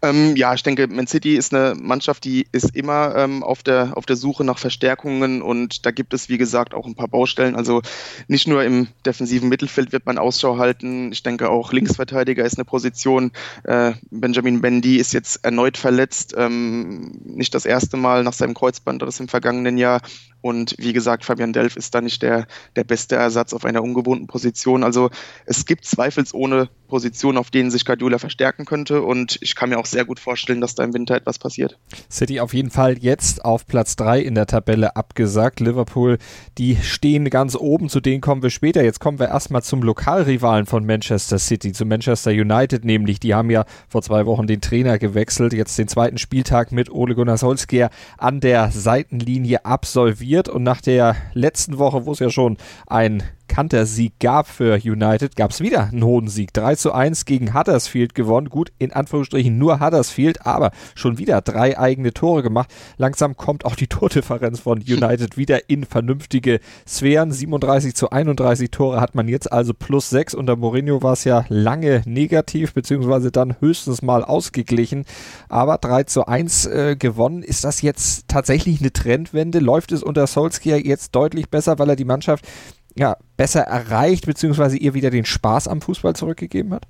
Ähm, 0.01 0.35
ja, 0.35 0.53
ich 0.53 0.63
denke, 0.63 0.87
Man 0.87 1.07
City 1.07 1.35
ist 1.35 1.53
eine 1.53 1.75
Mannschaft, 1.75 2.23
die 2.23 2.47
ist 2.51 2.75
immer 2.75 3.15
ähm, 3.15 3.43
auf, 3.43 3.63
der, 3.63 3.93
auf 3.95 4.05
der 4.05 4.15
Suche 4.15 4.43
nach 4.43 4.57
Verstärkungen 4.57 5.41
und 5.41 5.85
da 5.85 5.91
gibt 5.91 6.13
es, 6.13 6.29
wie 6.29 6.37
gesagt, 6.37 6.73
auch 6.73 6.85
ein 6.85 6.95
paar 6.95 7.07
Baustellen. 7.07 7.55
Also 7.55 7.81
nicht 8.27 8.47
nur 8.47 8.63
im 8.63 8.87
defensiven 9.05 9.49
Mittelfeld 9.49 9.91
wird 9.91 10.05
man 10.05 10.17
Ausschau 10.17 10.57
halten. 10.57 11.11
Ich 11.11 11.23
denke 11.23 11.49
auch 11.49 11.73
Linksverteidiger 11.73 12.45
ist 12.45 12.57
eine 12.57 12.65
Position. 12.65 13.31
Äh, 13.63 13.93
Benjamin 14.09 14.61
Bendy 14.61 14.97
ist 14.97 15.13
jetzt 15.13 15.43
erneut 15.43 15.77
verletzt. 15.77 16.33
Ähm, 16.37 17.11
nicht 17.23 17.53
das 17.55 17.65
erste 17.65 17.97
Mal 17.97 18.23
nach 18.23 18.33
seinem 18.33 18.53
Kreuzband, 18.53 19.01
das 19.01 19.19
im 19.19 19.27
vergangenen 19.27 19.77
Jahr. 19.77 20.01
Und 20.41 20.75
wie 20.79 20.91
gesagt, 20.91 21.23
Fabian 21.23 21.53
Delf 21.53 21.75
ist 21.75 21.93
da 21.93 22.01
nicht 22.01 22.21
der, 22.23 22.47
der 22.75 22.83
beste 22.83 23.15
Ersatz 23.15 23.53
auf 23.53 23.63
einer 23.63 23.83
ungewohnten 23.83 24.27
Position. 24.27 24.83
Also 24.83 25.11
es 25.45 25.65
gibt 25.65 25.85
zweifelsohne 25.85 26.69
Positionen, 26.87 27.37
auf 27.37 27.51
denen 27.51 27.71
sich 27.71 27.85
Guardiola 27.85 28.17
verstärken 28.17 28.65
könnte. 28.65 29.03
Und 29.03 29.37
ich 29.41 29.55
kann 29.55 29.69
mir 29.69 29.77
auch 29.77 29.85
sehr 29.85 30.03
gut 30.03 30.19
vorstellen, 30.19 30.59
dass 30.59 30.75
da 30.75 30.83
im 30.83 30.93
Winter 30.93 31.15
etwas 31.15 31.37
passiert. 31.37 31.77
City 32.09 32.39
auf 32.39 32.53
jeden 32.53 32.71
Fall 32.71 32.97
jetzt 32.97 33.45
auf 33.45 33.67
Platz 33.67 33.95
3 33.95 34.19
in 34.19 34.35
der 34.35 34.47
Tabelle 34.47 34.95
abgesagt. 34.95 35.59
Liverpool, 35.59 36.17
die 36.57 36.75
stehen 36.75 37.29
ganz 37.29 37.55
oben, 37.55 37.87
zu 37.87 38.01
denen 38.01 38.21
kommen 38.21 38.41
wir 38.41 38.49
später. 38.49 38.83
Jetzt 38.83 38.99
kommen 38.99 39.19
wir 39.19 39.27
erstmal 39.27 39.61
zum 39.61 39.83
Lokalrivalen 39.83 40.65
von 40.65 40.85
Manchester 40.85 41.37
City, 41.37 41.71
zu 41.71 41.85
Manchester 41.85 42.31
United 42.31 42.83
nämlich. 42.83 43.19
Die 43.19 43.35
haben 43.35 43.51
ja 43.51 43.65
vor 43.87 44.01
zwei 44.01 44.25
Wochen 44.25 44.47
den 44.47 44.59
Trainer 44.59 44.97
gewechselt, 44.97 45.53
jetzt 45.53 45.77
den 45.77 45.87
zweiten 45.87 46.17
Spieltag 46.17 46.71
mit 46.71 46.89
Ole 46.91 47.13
Gunnar 47.13 47.37
Solskjaer 47.37 47.91
an 48.17 48.39
der 48.39 48.71
Seitenlinie 48.71 49.65
absolviert 49.65 50.30
verliert 50.31 50.47
und 50.47 50.63
nach 50.63 50.79
der 50.79 51.17
letzten 51.33 51.77
Woche, 51.77 52.05
wo 52.05 52.13
es 52.13 52.19
ja 52.19 52.29
schon 52.29 52.55
ein 52.87 53.21
Kantersieg 53.51 54.13
gab 54.21 54.47
für 54.47 54.79
United, 54.81 55.35
gab 55.35 55.51
es 55.51 55.59
wieder 55.59 55.89
einen 55.89 56.05
hohen 56.05 56.29
Sieg. 56.29 56.53
3 56.53 56.75
zu 56.75 56.93
1 56.93 57.25
gegen 57.25 57.53
Huddersfield 57.53 58.15
gewonnen. 58.15 58.47
Gut, 58.47 58.71
in 58.79 58.93
Anführungsstrichen 58.93 59.57
nur 59.57 59.81
Huddersfield, 59.81 60.45
aber 60.45 60.71
schon 60.95 61.17
wieder 61.17 61.41
drei 61.41 61.77
eigene 61.77 62.13
Tore 62.13 62.43
gemacht. 62.43 62.69
Langsam 62.95 63.35
kommt 63.35 63.65
auch 63.65 63.75
die 63.75 63.87
Tordifferenz 63.89 64.61
von 64.61 64.77
United 64.77 65.35
wieder 65.35 65.69
in 65.69 65.83
vernünftige 65.83 66.61
Sphären. 66.87 67.33
37 67.33 67.93
zu 67.93 68.09
31 68.09 68.71
Tore 68.71 69.01
hat 69.01 69.15
man 69.15 69.27
jetzt 69.27 69.51
also 69.51 69.73
plus 69.73 70.09
6. 70.09 70.33
Unter 70.33 70.55
Mourinho 70.55 71.03
war 71.03 71.11
es 71.11 71.25
ja 71.25 71.43
lange 71.49 72.03
negativ, 72.05 72.73
beziehungsweise 72.73 73.33
dann 73.33 73.57
höchstens 73.59 74.01
mal 74.01 74.23
ausgeglichen. 74.23 75.03
Aber 75.49 75.77
3 75.77 76.03
zu 76.03 76.25
1 76.25 76.67
äh, 76.67 76.95
gewonnen. 76.97 77.43
Ist 77.43 77.65
das 77.65 77.81
jetzt 77.81 78.29
tatsächlich 78.29 78.79
eine 78.79 78.93
Trendwende? 78.93 79.59
Läuft 79.59 79.91
es 79.91 80.03
unter 80.03 80.25
Solskjaer 80.25 80.79
jetzt 80.79 81.13
deutlich 81.15 81.49
besser, 81.49 81.79
weil 81.79 81.89
er 81.89 81.95
die 81.97 82.05
Mannschaft 82.05 82.45
ja, 82.95 83.17
besser 83.37 83.61
erreicht, 83.61 84.25
beziehungsweise 84.25 84.77
ihr 84.77 84.93
wieder 84.93 85.09
den 85.09 85.25
Spaß 85.25 85.67
am 85.67 85.81
Fußball 85.81 86.15
zurückgegeben 86.15 86.73
hat? 86.73 86.83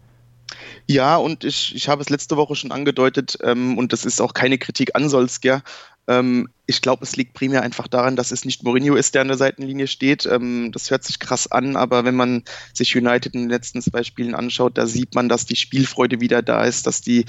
Ja, 0.88 1.16
und 1.18 1.44
ich, 1.44 1.76
ich 1.76 1.88
habe 1.88 2.02
es 2.02 2.10
letzte 2.10 2.38
Woche 2.38 2.56
schon 2.56 2.72
angedeutet, 2.72 3.38
ähm, 3.44 3.78
und 3.78 3.94
das 3.94 4.06
ist 4.06 4.22
auch 4.22 4.34
keine 4.34 4.58
Kritik 4.58 4.96
an 4.96 5.10
Solskjaer. 5.10 5.64
Ähm, 6.08 6.50
ich 6.66 6.82
glaube, 6.82 7.04
es 7.04 7.16
liegt 7.16 7.34
primär 7.34 7.62
einfach 7.62 7.88
daran, 7.88 8.16
dass 8.16 8.32
es 8.32 8.46
nicht 8.46 8.64
Mourinho 8.64 8.96
ist, 8.96 9.14
der 9.14 9.22
an 9.22 9.28
der 9.28 9.38
Seitenlinie 9.38 9.88
steht. 9.88 10.26
Ähm, 10.26 10.72
das 10.74 10.90
hört 10.90 11.04
sich 11.04 11.20
krass 11.20 11.50
an, 11.52 11.76
aber 11.76 12.04
wenn 12.04 12.16
man 12.16 12.44
sich 12.74 12.96
United 12.96 13.34
in 13.34 13.42
den 13.42 13.50
letzten 13.50 13.82
zwei 13.82 14.04
Spielen 14.04 14.36
anschaut, 14.36 14.78
da 14.78 14.88
sieht 14.88 15.16
man, 15.16 15.30
dass 15.30 15.46
die 15.46 15.56
Spielfreude 15.56 16.20
wieder 16.20 16.42
da 16.42 16.64
ist, 16.64 16.88
dass 16.88 17.02
die, 17.02 17.26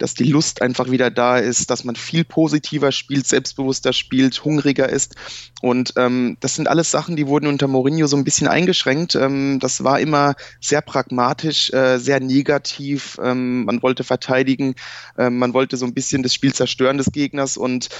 dass 0.00 0.14
die 0.14 0.24
Lust 0.24 0.62
einfach 0.62 0.90
wieder 0.90 1.10
da 1.10 1.38
ist, 1.38 1.70
dass 1.70 1.84
man 1.84 1.94
viel 1.94 2.24
positiver 2.24 2.90
spielt, 2.90 3.26
selbstbewusster 3.26 3.92
spielt, 3.92 4.44
hungriger 4.44 4.88
ist. 4.88 5.14
Und 5.60 5.92
ähm, 5.96 6.38
das 6.40 6.54
sind 6.54 6.68
alles 6.68 6.90
Sachen, 6.90 7.16
die 7.16 7.26
wurden 7.26 7.46
unter 7.46 7.68
Mourinho 7.68 8.06
so 8.06 8.16
ein 8.16 8.24
bisschen 8.24 8.48
eingeschränkt. 8.48 9.14
Ähm, 9.14 9.58
das 9.60 9.84
war 9.84 10.00
immer 10.00 10.34
sehr 10.60 10.80
pragmatisch, 10.80 11.70
äh, 11.72 11.98
sehr 11.98 12.20
negativ. 12.20 13.18
Ähm, 13.22 13.64
man 13.64 13.82
wollte 13.82 14.02
verteidigen, 14.02 14.74
ähm, 15.18 15.38
man 15.38 15.52
wollte 15.52 15.76
so 15.76 15.84
ein 15.84 15.94
bisschen 15.94 16.22
das 16.22 16.32
Spiel 16.32 16.54
zerstören 16.54 16.96
des 16.96 17.12
Gegners 17.12 17.58
und 17.58 17.90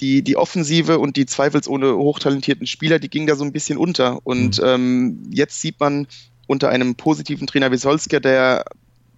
die, 0.00 0.22
die 0.22 0.36
Offensive 0.36 0.98
und 0.98 1.16
die 1.16 1.26
zweifelsohne 1.26 1.94
hochtalentierten 1.94 2.66
Spieler, 2.66 2.98
die 2.98 3.10
gingen 3.10 3.26
da 3.26 3.36
so 3.36 3.44
ein 3.44 3.52
bisschen 3.52 3.78
unter. 3.78 4.20
Und 4.24 4.58
mhm. 4.58 4.66
ähm, 4.66 5.22
jetzt 5.30 5.60
sieht 5.60 5.78
man 5.78 6.06
unter 6.46 6.70
einem 6.70 6.94
positiven 6.94 7.46
Trainer 7.46 7.70
wie 7.70 7.76
Solskjaer, 7.76 8.20
der 8.20 8.64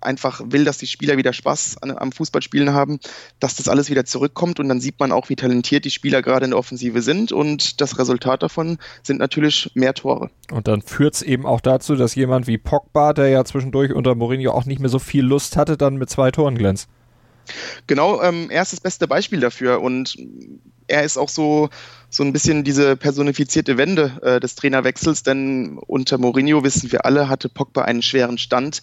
einfach 0.06 0.40
will, 0.46 0.64
dass 0.64 0.78
die 0.78 0.86
Spieler 0.86 1.16
wieder 1.16 1.32
Spaß 1.32 1.82
an, 1.82 1.90
am 1.90 2.12
Fußballspielen 2.12 2.72
haben, 2.72 2.98
dass 3.40 3.56
das 3.56 3.68
alles 3.68 3.90
wieder 3.90 4.04
zurückkommt 4.04 4.60
und 4.60 4.68
dann 4.68 4.80
sieht 4.80 4.98
man 4.98 5.12
auch, 5.12 5.28
wie 5.28 5.36
talentiert 5.36 5.84
die 5.84 5.90
Spieler 5.90 6.22
gerade 6.22 6.44
in 6.44 6.52
der 6.52 6.58
Offensive 6.58 7.02
sind 7.02 7.32
und 7.32 7.80
das 7.80 7.98
Resultat 7.98 8.42
davon 8.42 8.78
sind 9.02 9.18
natürlich 9.18 9.70
mehr 9.74 9.94
Tore. 9.94 10.30
Und 10.50 10.68
dann 10.68 10.82
führt 10.82 11.14
es 11.14 11.22
eben 11.22 11.44
auch 11.44 11.60
dazu, 11.60 11.96
dass 11.96 12.14
jemand 12.14 12.46
wie 12.46 12.58
Pogba, 12.58 13.12
der 13.12 13.28
ja 13.28 13.44
zwischendurch 13.44 13.92
unter 13.92 14.14
Mourinho 14.14 14.52
auch 14.52 14.64
nicht 14.64 14.80
mehr 14.80 14.88
so 14.88 14.98
viel 14.98 15.24
Lust 15.24 15.56
hatte, 15.56 15.76
dann 15.76 15.96
mit 15.96 16.08
zwei 16.08 16.30
Toren 16.30 16.56
glänzt. 16.56 16.88
Genau, 17.86 18.22
ähm, 18.22 18.48
er 18.50 18.62
ist 18.62 18.72
das 18.72 18.80
beste 18.80 19.06
Beispiel 19.06 19.40
dafür 19.40 19.80
und 19.80 20.16
er 20.88 21.04
ist 21.04 21.16
auch 21.16 21.28
so, 21.28 21.68
so 22.10 22.22
ein 22.22 22.32
bisschen 22.32 22.64
diese 22.64 22.96
personifizierte 22.96 23.76
Wende 23.76 24.20
äh, 24.22 24.40
des 24.40 24.54
Trainerwechsels, 24.54 25.22
denn 25.22 25.78
unter 25.86 26.18
Mourinho, 26.18 26.64
wissen 26.64 26.92
wir 26.92 27.04
alle, 27.04 27.28
hatte 27.28 27.48
Pogba 27.48 27.82
einen 27.82 28.02
schweren 28.02 28.38
Stand. 28.38 28.80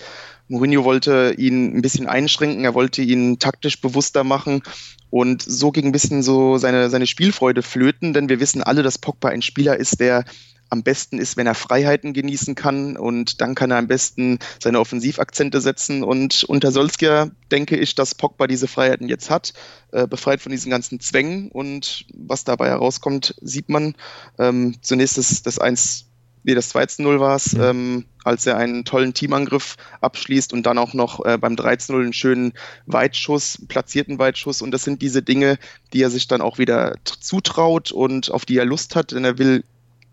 Mourinho 0.47 0.83
wollte 0.83 1.33
ihn 1.37 1.77
ein 1.77 1.81
bisschen 1.81 2.07
einschränken, 2.07 2.65
er 2.65 2.73
wollte 2.73 3.01
ihn 3.01 3.39
taktisch 3.39 3.79
bewusster 3.79 4.23
machen 4.23 4.61
und 5.09 5.41
so 5.41 5.71
ging 5.71 5.87
ein 5.87 5.91
bisschen 5.91 6.23
so 6.23 6.57
seine, 6.57 6.89
seine 6.89 7.07
Spielfreude 7.07 7.61
flöten, 7.61 8.13
denn 8.13 8.29
wir 8.29 8.39
wissen 8.39 8.63
alle, 8.63 8.83
dass 8.83 8.97
Pogba 8.97 9.29
ein 9.29 9.41
Spieler 9.41 9.77
ist, 9.77 9.99
der 9.99 10.25
am 10.73 10.83
besten 10.83 11.19
ist, 11.19 11.37
wenn 11.37 11.47
er 11.47 11.55
Freiheiten 11.55 12.13
genießen 12.13 12.55
kann 12.55 12.97
und 12.97 13.39
dann 13.39 13.55
kann 13.55 13.71
er 13.71 13.77
am 13.77 13.87
besten 13.87 14.39
seine 14.61 14.79
Offensivakzente 14.79 15.61
setzen 15.61 16.03
und 16.03 16.43
unter 16.43 16.71
Solskjaer 16.71 17.31
denke 17.51 17.77
ich, 17.77 17.95
dass 17.95 18.15
Pogba 18.15 18.47
diese 18.47 18.67
Freiheiten 18.67 19.07
jetzt 19.07 19.29
hat, 19.29 19.53
äh, 19.91 20.07
befreit 20.07 20.41
von 20.41 20.51
diesen 20.51 20.71
ganzen 20.71 20.99
Zwängen 20.99 21.49
und 21.51 22.05
was 22.13 22.43
dabei 22.43 22.69
herauskommt, 22.69 23.35
sieht 23.41 23.69
man. 23.69 23.95
Ähm, 24.39 24.75
zunächst 24.81 25.17
das, 25.17 25.43
das 25.43 25.59
1 25.59 26.07
nee, 26.43 26.55
das 26.55 26.73
2-0 26.73 27.19
war 27.19 27.35
es, 27.35 27.53
ja. 27.53 27.69
ähm, 27.69 28.05
als 28.23 28.45
er 28.45 28.57
einen 28.57 28.85
tollen 28.85 29.13
Teamangriff 29.13 29.75
abschließt 30.01 30.53
und 30.53 30.65
dann 30.65 30.77
auch 30.77 30.93
noch 30.93 31.23
äh, 31.25 31.37
beim 31.37 31.53
13-0 31.53 32.01
einen 32.01 32.13
schönen 32.13 32.53
Weitschuss, 32.85 33.59
platzierten 33.67 34.19
Weitschuss. 34.19 34.61
Und 34.61 34.71
das 34.71 34.83
sind 34.83 35.01
diese 35.01 35.21
Dinge, 35.21 35.57
die 35.93 36.01
er 36.01 36.09
sich 36.09 36.27
dann 36.27 36.41
auch 36.41 36.57
wieder 36.57 36.95
zutraut 37.03 37.91
und 37.91 38.31
auf 38.31 38.45
die 38.45 38.57
er 38.57 38.65
Lust 38.65 38.95
hat, 38.95 39.11
denn 39.11 39.23
er 39.23 39.37
will 39.37 39.63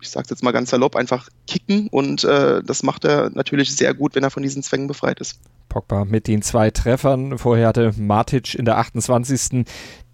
ich 0.01 0.09
sage 0.09 0.27
jetzt 0.29 0.43
mal 0.43 0.51
ganz 0.51 0.69
salopp, 0.69 0.95
einfach 0.95 1.29
kicken 1.47 1.87
und 1.87 2.23
äh, 2.23 2.61
das 2.63 2.83
macht 2.83 3.05
er 3.05 3.29
natürlich 3.29 3.75
sehr 3.75 3.93
gut, 3.93 4.15
wenn 4.15 4.23
er 4.23 4.31
von 4.31 4.43
diesen 4.43 4.63
Zwängen 4.63 4.87
befreit 4.87 5.19
ist. 5.19 5.39
Pogba 5.69 6.03
mit 6.03 6.27
den 6.27 6.41
zwei 6.41 6.69
Treffern. 6.69 7.37
Vorher 7.37 7.67
hatte 7.67 7.93
Matic 7.97 8.55
in 8.55 8.65
der 8.65 8.77
28. 8.77 9.65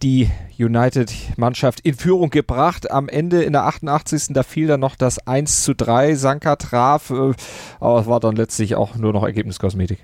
die 0.03 0.29
United-Mannschaft 0.59 1.79
in 1.79 1.95
Führung 1.95 2.29
gebracht. 2.29 2.91
Am 2.91 3.09
Ende 3.09 3.43
in 3.43 3.53
der 3.53 3.65
88. 3.65 4.27
da 4.29 4.43
fiel 4.43 4.67
dann 4.67 4.79
noch 4.79 4.95
das 4.95 5.17
1 5.25 5.63
zu 5.63 5.73
3. 5.73 6.15
Sanka 6.15 6.57
traf, 6.57 7.09
äh, 7.09 7.33
aber 7.79 8.01
es 8.01 8.07
war 8.07 8.19
dann 8.19 8.35
letztlich 8.35 8.75
auch 8.75 8.95
nur 8.95 9.13
noch 9.13 9.23
Ergebniskosmetik. 9.23 9.99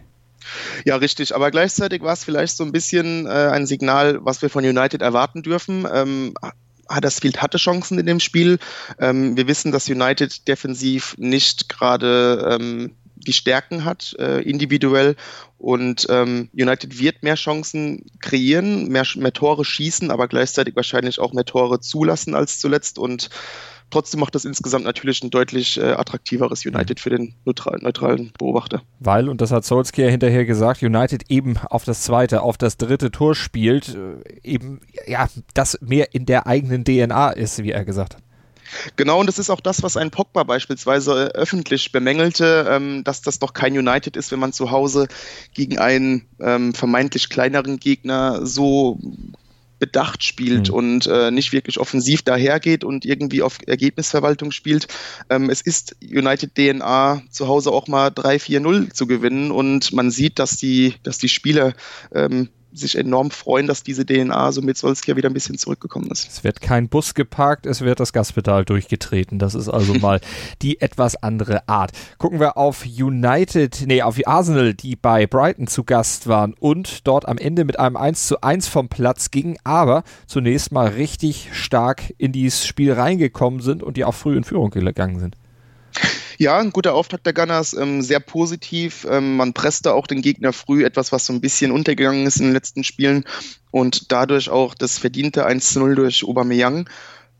Ja, 0.85 0.95
richtig. 0.97 1.35
Aber 1.35 1.51
gleichzeitig 1.51 2.01
war 2.01 2.13
es 2.13 2.23
vielleicht 2.23 2.57
so 2.57 2.63
ein 2.63 2.71
bisschen 2.71 3.25
äh, 3.25 3.29
ein 3.29 3.65
Signal, 3.65 4.19
was 4.25 4.41
wir 4.41 4.49
von 4.49 4.65
United 4.65 5.01
erwarten 5.01 5.41
dürfen. 5.41 5.87
Ähm, 5.91 6.33
Huddersfield 6.89 7.41
hatte 7.41 7.57
Chancen 7.57 7.99
in 7.99 8.05
dem 8.05 8.19
Spiel. 8.19 8.59
Ähm, 8.99 9.37
wir 9.37 9.47
wissen, 9.47 9.71
dass 9.71 9.89
United 9.89 10.47
defensiv 10.47 11.15
nicht 11.17 11.69
gerade 11.69 12.57
ähm, 12.59 12.95
die 13.15 13.33
Stärken 13.33 13.85
hat, 13.85 14.15
äh, 14.19 14.41
individuell. 14.41 15.15
Und 15.57 16.07
ähm, 16.09 16.49
United 16.53 16.99
wird 16.99 17.23
mehr 17.23 17.35
Chancen 17.35 18.05
kreieren, 18.19 18.89
mehr, 18.89 19.05
mehr 19.15 19.33
Tore 19.33 19.63
schießen, 19.63 20.11
aber 20.11 20.27
gleichzeitig 20.27 20.75
wahrscheinlich 20.75 21.19
auch 21.19 21.33
mehr 21.33 21.45
Tore 21.45 21.79
zulassen 21.79 22.35
als 22.35 22.59
zuletzt. 22.59 22.99
Und 22.99 23.29
Trotzdem 23.93 24.21
macht 24.21 24.33
das 24.33 24.43
insgesamt 24.43 24.85
natürlich 24.85 25.21
ein 25.21 25.29
deutlich 25.29 25.79
äh, 25.79 25.91
attraktiveres 25.91 26.65
United 26.65 26.99
für 26.99 27.11
den 27.11 27.35
neutral, 27.45 27.77
neutralen 27.79 28.33
Beobachter. 28.39 28.81
Weil, 28.99 29.29
und 29.29 29.39
das 29.39 29.51
hat 29.51 29.65
Solskjaer 29.65 30.09
hinterher 30.09 30.45
gesagt, 30.45 30.81
United 30.81 31.25
eben 31.29 31.59
auf 31.69 31.83
das 31.83 32.01
zweite, 32.01 32.41
auf 32.41 32.57
das 32.57 32.77
dritte 32.77 33.11
Tor 33.11 33.35
spielt, 33.35 33.89
äh, 33.89 34.39
eben, 34.41 34.81
ja, 35.05 35.27
das 35.53 35.77
mehr 35.79 36.15
in 36.15 36.25
der 36.25 36.47
eigenen 36.47 36.83
DNA 36.85 37.33
ist, 37.33 37.61
wie 37.61 37.69
er 37.69 37.85
gesagt 37.85 38.15
hat. 38.15 38.23
Genau, 38.95 39.19
und 39.19 39.27
das 39.27 39.37
ist 39.37 39.51
auch 39.51 39.61
das, 39.61 39.83
was 39.83 39.95
ein 39.95 40.09
Pogba 40.09 40.41
beispielsweise 40.41 41.27
äh, 41.27 41.37
öffentlich 41.37 41.91
bemängelte, 41.91 42.65
ähm, 42.67 43.03
dass 43.03 43.21
das 43.21 43.37
doch 43.37 43.53
kein 43.53 43.77
United 43.77 44.17
ist, 44.17 44.31
wenn 44.31 44.39
man 44.39 44.53
zu 44.53 44.71
Hause 44.71 45.07
gegen 45.53 45.77
einen 45.77 46.25
ähm, 46.39 46.73
vermeintlich 46.73 47.29
kleineren 47.29 47.77
Gegner 47.77 48.43
so 48.43 48.97
bedacht 49.83 50.23
spielt 50.23 50.69
mhm. 50.69 50.75
und 50.75 51.07
äh, 51.07 51.29
nicht 51.29 51.51
wirklich 51.51 51.77
offensiv 51.77 52.21
dahergeht 52.21 52.85
und 52.85 53.03
irgendwie 53.03 53.41
auf 53.41 53.57
Ergebnisverwaltung 53.67 54.51
spielt. 54.51 54.87
Ähm, 55.29 55.49
es 55.49 55.59
ist 55.59 55.97
United 56.01 56.55
DNA 56.55 57.21
zu 57.29 57.49
Hause 57.49 57.71
auch 57.71 57.89
mal 57.89 58.07
3-4-0 58.07 58.93
zu 58.93 59.07
gewinnen 59.07 59.51
und 59.51 59.91
man 59.91 60.09
sieht, 60.09 60.39
dass 60.39 60.55
die, 60.55 60.95
dass 61.03 61.17
die 61.17 61.27
Spieler 61.27 61.73
ähm, 62.15 62.47
sich 62.73 62.97
enorm 62.97 63.31
freuen, 63.31 63.67
dass 63.67 63.83
diese 63.83 64.05
DNA 64.05 64.51
so 64.51 64.61
mit 64.61 64.77
Solskjaer 64.77 65.15
wieder 65.15 65.29
ein 65.29 65.33
bisschen 65.33 65.57
zurückgekommen 65.57 66.09
ist. 66.11 66.27
Es 66.29 66.43
wird 66.43 66.61
kein 66.61 66.89
Bus 66.89 67.13
geparkt, 67.13 67.65
es 67.65 67.81
wird 67.81 67.99
das 67.99 68.13
Gaspedal 68.13 68.65
durchgetreten. 68.65 69.39
Das 69.39 69.55
ist 69.55 69.69
also 69.69 69.93
mal 69.99 70.19
die 70.61 70.81
etwas 70.81 71.15
andere 71.15 71.67
Art. 71.67 71.91
Gucken 72.17 72.39
wir 72.39 72.57
auf 72.57 72.85
United, 72.85 73.83
nee, 73.87 74.01
auf 74.01 74.17
Arsenal, 74.25 74.73
die 74.73 74.95
bei 74.95 75.27
Brighton 75.27 75.67
zu 75.67 75.83
Gast 75.83 76.27
waren 76.27 76.53
und 76.59 77.07
dort 77.07 77.27
am 77.27 77.37
Ende 77.37 77.65
mit 77.65 77.79
einem 77.79 77.97
1 77.97 78.27
zu 78.27 78.41
1 78.41 78.67
vom 78.67 78.89
Platz 78.89 79.31
gingen, 79.31 79.57
aber 79.63 80.03
zunächst 80.27 80.71
mal 80.71 80.87
richtig 80.87 81.49
stark 81.53 82.13
in 82.17 82.31
dieses 82.31 82.65
Spiel 82.65 82.93
reingekommen 82.93 83.61
sind 83.61 83.83
und 83.83 83.97
die 83.97 84.05
auch 84.05 84.15
früh 84.15 84.37
in 84.37 84.43
Führung 84.43 84.69
gegangen 84.69 85.19
sind. 85.19 85.35
Ja, 86.43 86.57
ein 86.57 86.71
guter 86.71 86.93
Auftakt 86.93 87.25
der 87.25 87.31
Gunners, 87.31 87.71
ähm, 87.71 88.01
sehr 88.01 88.19
positiv. 88.19 89.07
Ähm, 89.09 89.37
man 89.37 89.53
presste 89.53 89.93
auch 89.93 90.07
den 90.07 90.21
Gegner 90.21 90.51
früh, 90.51 90.83
etwas, 90.83 91.13
was 91.13 91.25
so 91.25 91.31
ein 91.31 91.39
bisschen 91.39 91.71
untergegangen 91.71 92.27
ist 92.27 92.41
in 92.41 92.47
den 92.47 92.53
letzten 92.53 92.83
Spielen 92.83 93.23
und 93.71 94.11
dadurch 94.11 94.49
auch 94.49 94.73
das 94.73 94.97
verdiente 94.97 95.47
1-0 95.47 95.95
durch 95.95 96.25
Aubameyang. 96.25 96.89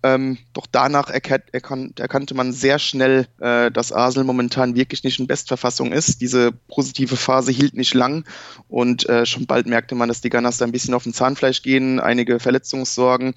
Ähm, 0.04 0.38
doch 0.54 0.68
danach 0.72 1.10
erkannt, 1.10 1.44
erkan 1.52 1.94
erkannte 1.98 2.34
man 2.34 2.54
sehr 2.54 2.80
schnell, 2.80 3.28
äh, 3.42 3.72
dass 3.72 3.92
Arsenal 3.92 4.26
momentan 4.26 4.76
wirklich 4.76 5.04
nicht 5.04 5.20
in 5.20 5.28
Bestverfassung 5.28 5.92
ist. 5.92 6.22
Diese 6.22 6.54
positive 6.54 7.18
Phase 7.18 7.52
hielt 7.52 7.74
nicht 7.74 7.94
lang 7.94 8.24
und 8.70 9.08
äh, 9.10 9.26
schon 9.26 9.48
bald 9.48 9.68
merkte 9.68 9.96
man, 9.96 10.08
dass 10.08 10.22
die 10.22 10.30
Gunners 10.30 10.60
da 10.60 10.66
ein 10.66 10.72
bisschen 10.72 10.94
auf 10.94 11.04
dem 11.04 11.14
Zahnfleisch 11.14 11.62
gehen, 11.62 12.00
einige 12.00 12.40
Verletzungssorgen, 12.40 13.34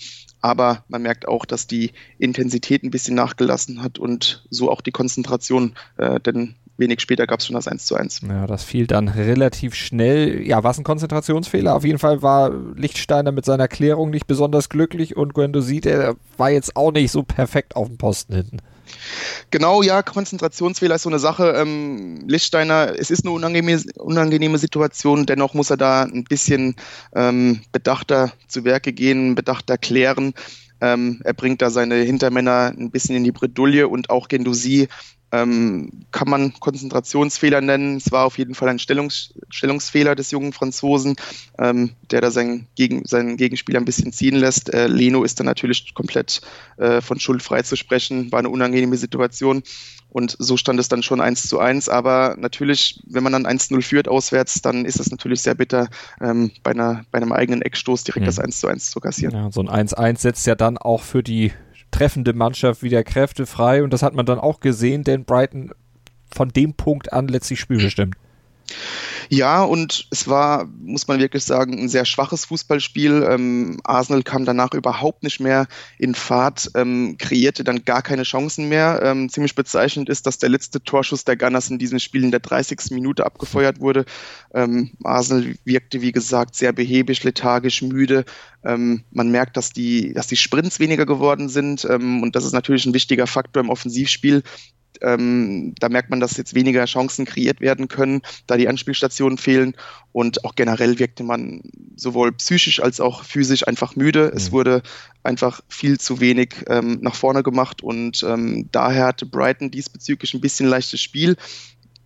aber 0.46 0.84
man 0.88 1.02
merkt 1.02 1.26
auch, 1.26 1.44
dass 1.44 1.66
die 1.66 1.92
Intensität 2.18 2.82
ein 2.82 2.90
bisschen 2.90 3.14
nachgelassen 3.14 3.82
hat 3.82 3.98
und 3.98 4.46
so 4.50 4.70
auch 4.70 4.80
die 4.80 4.92
Konzentration, 4.92 5.74
äh, 5.96 6.20
denn 6.20 6.54
wenig 6.78 7.00
später 7.00 7.26
gab 7.26 7.40
es 7.40 7.46
schon 7.46 7.54
das 7.54 7.68
1 7.68 7.86
zu 7.86 7.96
1. 7.96 8.20
Ja, 8.28 8.46
das 8.46 8.64
fiel 8.64 8.86
dann 8.86 9.08
relativ 9.08 9.74
schnell. 9.74 10.46
Ja, 10.46 10.62
war 10.62 10.70
es 10.70 10.78
ein 10.78 10.84
Konzentrationsfehler? 10.84 11.74
Auf 11.74 11.84
jeden 11.84 11.98
Fall 11.98 12.22
war 12.22 12.52
Lichtsteiner 12.76 13.32
mit 13.32 13.44
seiner 13.44 13.68
Klärung 13.68 14.10
nicht 14.10 14.26
besonders 14.26 14.68
glücklich 14.68 15.16
und 15.16 15.34
Guendouzi, 15.34 15.80
der 15.80 16.16
war 16.36 16.50
jetzt 16.50 16.76
auch 16.76 16.92
nicht 16.92 17.10
so 17.10 17.22
perfekt 17.22 17.76
auf 17.76 17.88
dem 17.88 17.98
Posten 17.98 18.34
hinten. 18.34 18.58
Genau, 19.50 19.82
ja, 19.82 20.02
Konzentrationsfehler 20.02 20.96
ist 20.96 21.02
so 21.02 21.08
eine 21.08 21.18
Sache. 21.18 21.54
Ähm, 21.56 22.24
Lichtsteiner, 22.26 22.94
es 22.98 23.10
ist 23.10 23.24
eine 23.24 23.32
unangenehme, 23.32 23.82
unangenehme 23.98 24.58
Situation, 24.58 25.26
dennoch 25.26 25.54
muss 25.54 25.70
er 25.70 25.76
da 25.76 26.02
ein 26.02 26.24
bisschen 26.24 26.76
ähm, 27.14 27.60
bedachter 27.72 28.32
zu 28.48 28.64
Werke 28.64 28.92
gehen, 28.92 29.34
bedachter 29.34 29.78
klären. 29.78 30.34
Ähm, 30.80 31.20
er 31.24 31.32
bringt 31.32 31.62
da 31.62 31.70
seine 31.70 31.96
Hintermänner 31.96 32.72
ein 32.76 32.90
bisschen 32.90 33.16
in 33.16 33.24
die 33.24 33.32
Bredouille 33.32 33.88
und 33.88 34.10
auch 34.10 34.28
Gendusi 34.28 34.88
ähm, 35.32 35.90
kann 36.12 36.28
man 36.28 36.54
Konzentrationsfehler 36.60 37.60
nennen. 37.60 37.96
Es 37.96 38.12
war 38.12 38.24
auf 38.24 38.38
jeden 38.38 38.54
Fall 38.54 38.68
ein 38.68 38.78
Stellungs 38.78 39.34
Stellungsfehler 39.50 40.14
des 40.14 40.30
jungen 40.30 40.52
Franzosen, 40.52 41.16
ähm, 41.58 41.90
der 42.10 42.20
da 42.20 42.30
seinen, 42.30 42.68
Gegen 42.74 43.04
seinen 43.04 43.36
Gegenspieler 43.36 43.80
ein 43.80 43.84
bisschen 43.84 44.12
ziehen 44.12 44.36
lässt. 44.36 44.72
Äh, 44.72 44.86
Leno 44.86 45.24
ist 45.24 45.40
dann 45.40 45.46
natürlich 45.46 45.94
komplett 45.94 46.40
äh, 46.76 47.00
von 47.00 47.18
Schuld 47.18 47.42
frei 47.42 47.62
zu 47.62 47.76
sprechen. 47.76 48.30
War 48.32 48.38
eine 48.38 48.50
unangenehme 48.50 48.96
Situation. 48.96 49.62
Und 50.08 50.36
so 50.38 50.56
stand 50.56 50.80
es 50.80 50.88
dann 50.88 51.02
schon 51.02 51.20
1 51.20 51.48
zu 51.48 51.58
1. 51.58 51.88
Aber 51.88 52.36
natürlich, 52.38 53.02
wenn 53.06 53.22
man 53.22 53.32
dann 53.32 53.46
1-0 53.46 53.82
führt 53.82 54.08
auswärts, 54.08 54.62
dann 54.62 54.84
ist 54.84 55.00
es 55.00 55.10
natürlich 55.10 55.42
sehr 55.42 55.54
bitter, 55.54 55.88
ähm, 56.20 56.52
bei, 56.62 56.70
einer, 56.70 57.04
bei 57.10 57.18
einem 57.18 57.32
eigenen 57.32 57.62
Eckstoß 57.62 58.04
direkt 58.04 58.22
mhm. 58.22 58.26
das 58.26 58.38
1 58.38 58.60
zu 58.60 58.68
1 58.68 58.90
zu 58.90 59.00
kassieren. 59.00 59.34
Ja, 59.34 59.50
so 59.50 59.60
ein 59.60 59.68
1-1 59.68 60.18
setzt 60.20 60.46
ja 60.46 60.54
dann 60.54 60.78
auch 60.78 61.02
für 61.02 61.22
die 61.22 61.52
treffende 61.96 62.34
Mannschaft 62.34 62.82
wieder 62.82 63.02
Kräfte 63.04 63.46
frei 63.46 63.82
und 63.82 63.90
das 63.92 64.02
hat 64.02 64.14
man 64.14 64.26
dann 64.26 64.38
auch 64.38 64.60
gesehen, 64.60 65.02
denn 65.02 65.24
Brighton 65.24 65.72
von 66.30 66.50
dem 66.50 66.74
Punkt 66.74 67.12
an 67.12 67.28
letztlich 67.28 67.60
spielbestimmt. 67.60 68.16
Ja, 69.28 69.62
und 69.64 70.06
es 70.10 70.28
war, 70.28 70.66
muss 70.80 71.08
man 71.08 71.18
wirklich 71.18 71.44
sagen, 71.44 71.78
ein 71.78 71.88
sehr 71.88 72.04
schwaches 72.04 72.44
Fußballspiel. 72.46 73.26
Ähm, 73.28 73.80
Arsenal 73.84 74.22
kam 74.22 74.44
danach 74.44 74.72
überhaupt 74.72 75.22
nicht 75.22 75.40
mehr 75.40 75.66
in 75.98 76.14
Fahrt, 76.14 76.70
ähm, 76.74 77.16
kreierte 77.18 77.64
dann 77.64 77.84
gar 77.84 78.02
keine 78.02 78.22
Chancen 78.22 78.68
mehr. 78.68 79.00
Ähm, 79.02 79.28
ziemlich 79.28 79.54
bezeichnend 79.54 80.08
ist, 80.08 80.26
dass 80.26 80.38
der 80.38 80.48
letzte 80.48 80.82
Torschuss 80.82 81.24
der 81.24 81.36
Gunners 81.36 81.70
in 81.70 81.78
diesem 81.78 81.98
Spiel 81.98 82.24
in 82.24 82.30
der 82.30 82.40
30. 82.40 82.90
Minute 82.90 83.26
abgefeuert 83.26 83.80
wurde. 83.80 84.04
Ähm, 84.54 84.92
Arsenal 85.02 85.54
wirkte, 85.64 86.00
wie 86.02 86.12
gesagt, 86.12 86.54
sehr 86.54 86.72
behäbig, 86.72 87.24
lethargisch, 87.24 87.82
müde. 87.82 88.24
Ähm, 88.64 89.04
man 89.10 89.30
merkt, 89.30 89.56
dass 89.56 89.72
die, 89.72 90.12
dass 90.12 90.26
die 90.26 90.36
Sprints 90.36 90.80
weniger 90.80 91.06
geworden 91.06 91.48
sind. 91.48 91.86
Ähm, 91.88 92.22
und 92.22 92.36
das 92.36 92.44
ist 92.44 92.52
natürlich 92.52 92.86
ein 92.86 92.94
wichtiger 92.94 93.26
Faktor 93.26 93.62
im 93.62 93.70
Offensivspiel. 93.70 94.42
Da 94.98 95.18
merkt 95.18 96.08
man, 96.08 96.20
dass 96.20 96.38
jetzt 96.38 96.54
weniger 96.54 96.86
Chancen 96.86 97.26
kreiert 97.26 97.60
werden 97.60 97.86
können, 97.86 98.22
da 98.46 98.56
die 98.56 98.66
Anspielstationen 98.66 99.15
fehlen. 99.38 99.74
Und 100.12 100.44
auch 100.44 100.54
generell 100.54 100.98
wirkte 100.98 101.24
man 101.24 101.60
sowohl 101.94 102.32
psychisch 102.32 102.82
als 102.82 103.00
auch 103.00 103.24
physisch 103.24 103.66
einfach 103.66 103.96
müde. 103.96 104.30
Mhm. 104.30 104.36
Es 104.36 104.52
wurde 104.52 104.82
einfach 105.22 105.60
viel 105.68 105.98
zu 105.98 106.20
wenig 106.20 106.64
ähm, 106.68 106.98
nach 107.02 107.14
vorne 107.14 107.42
gemacht 107.42 107.82
und 107.82 108.22
ähm, 108.22 108.68
daher 108.72 109.06
hatte 109.06 109.26
Brighton 109.26 109.70
diesbezüglich 109.70 110.32
ein 110.32 110.40
bisschen 110.40 110.68
leichtes 110.68 111.00
Spiel. 111.00 111.36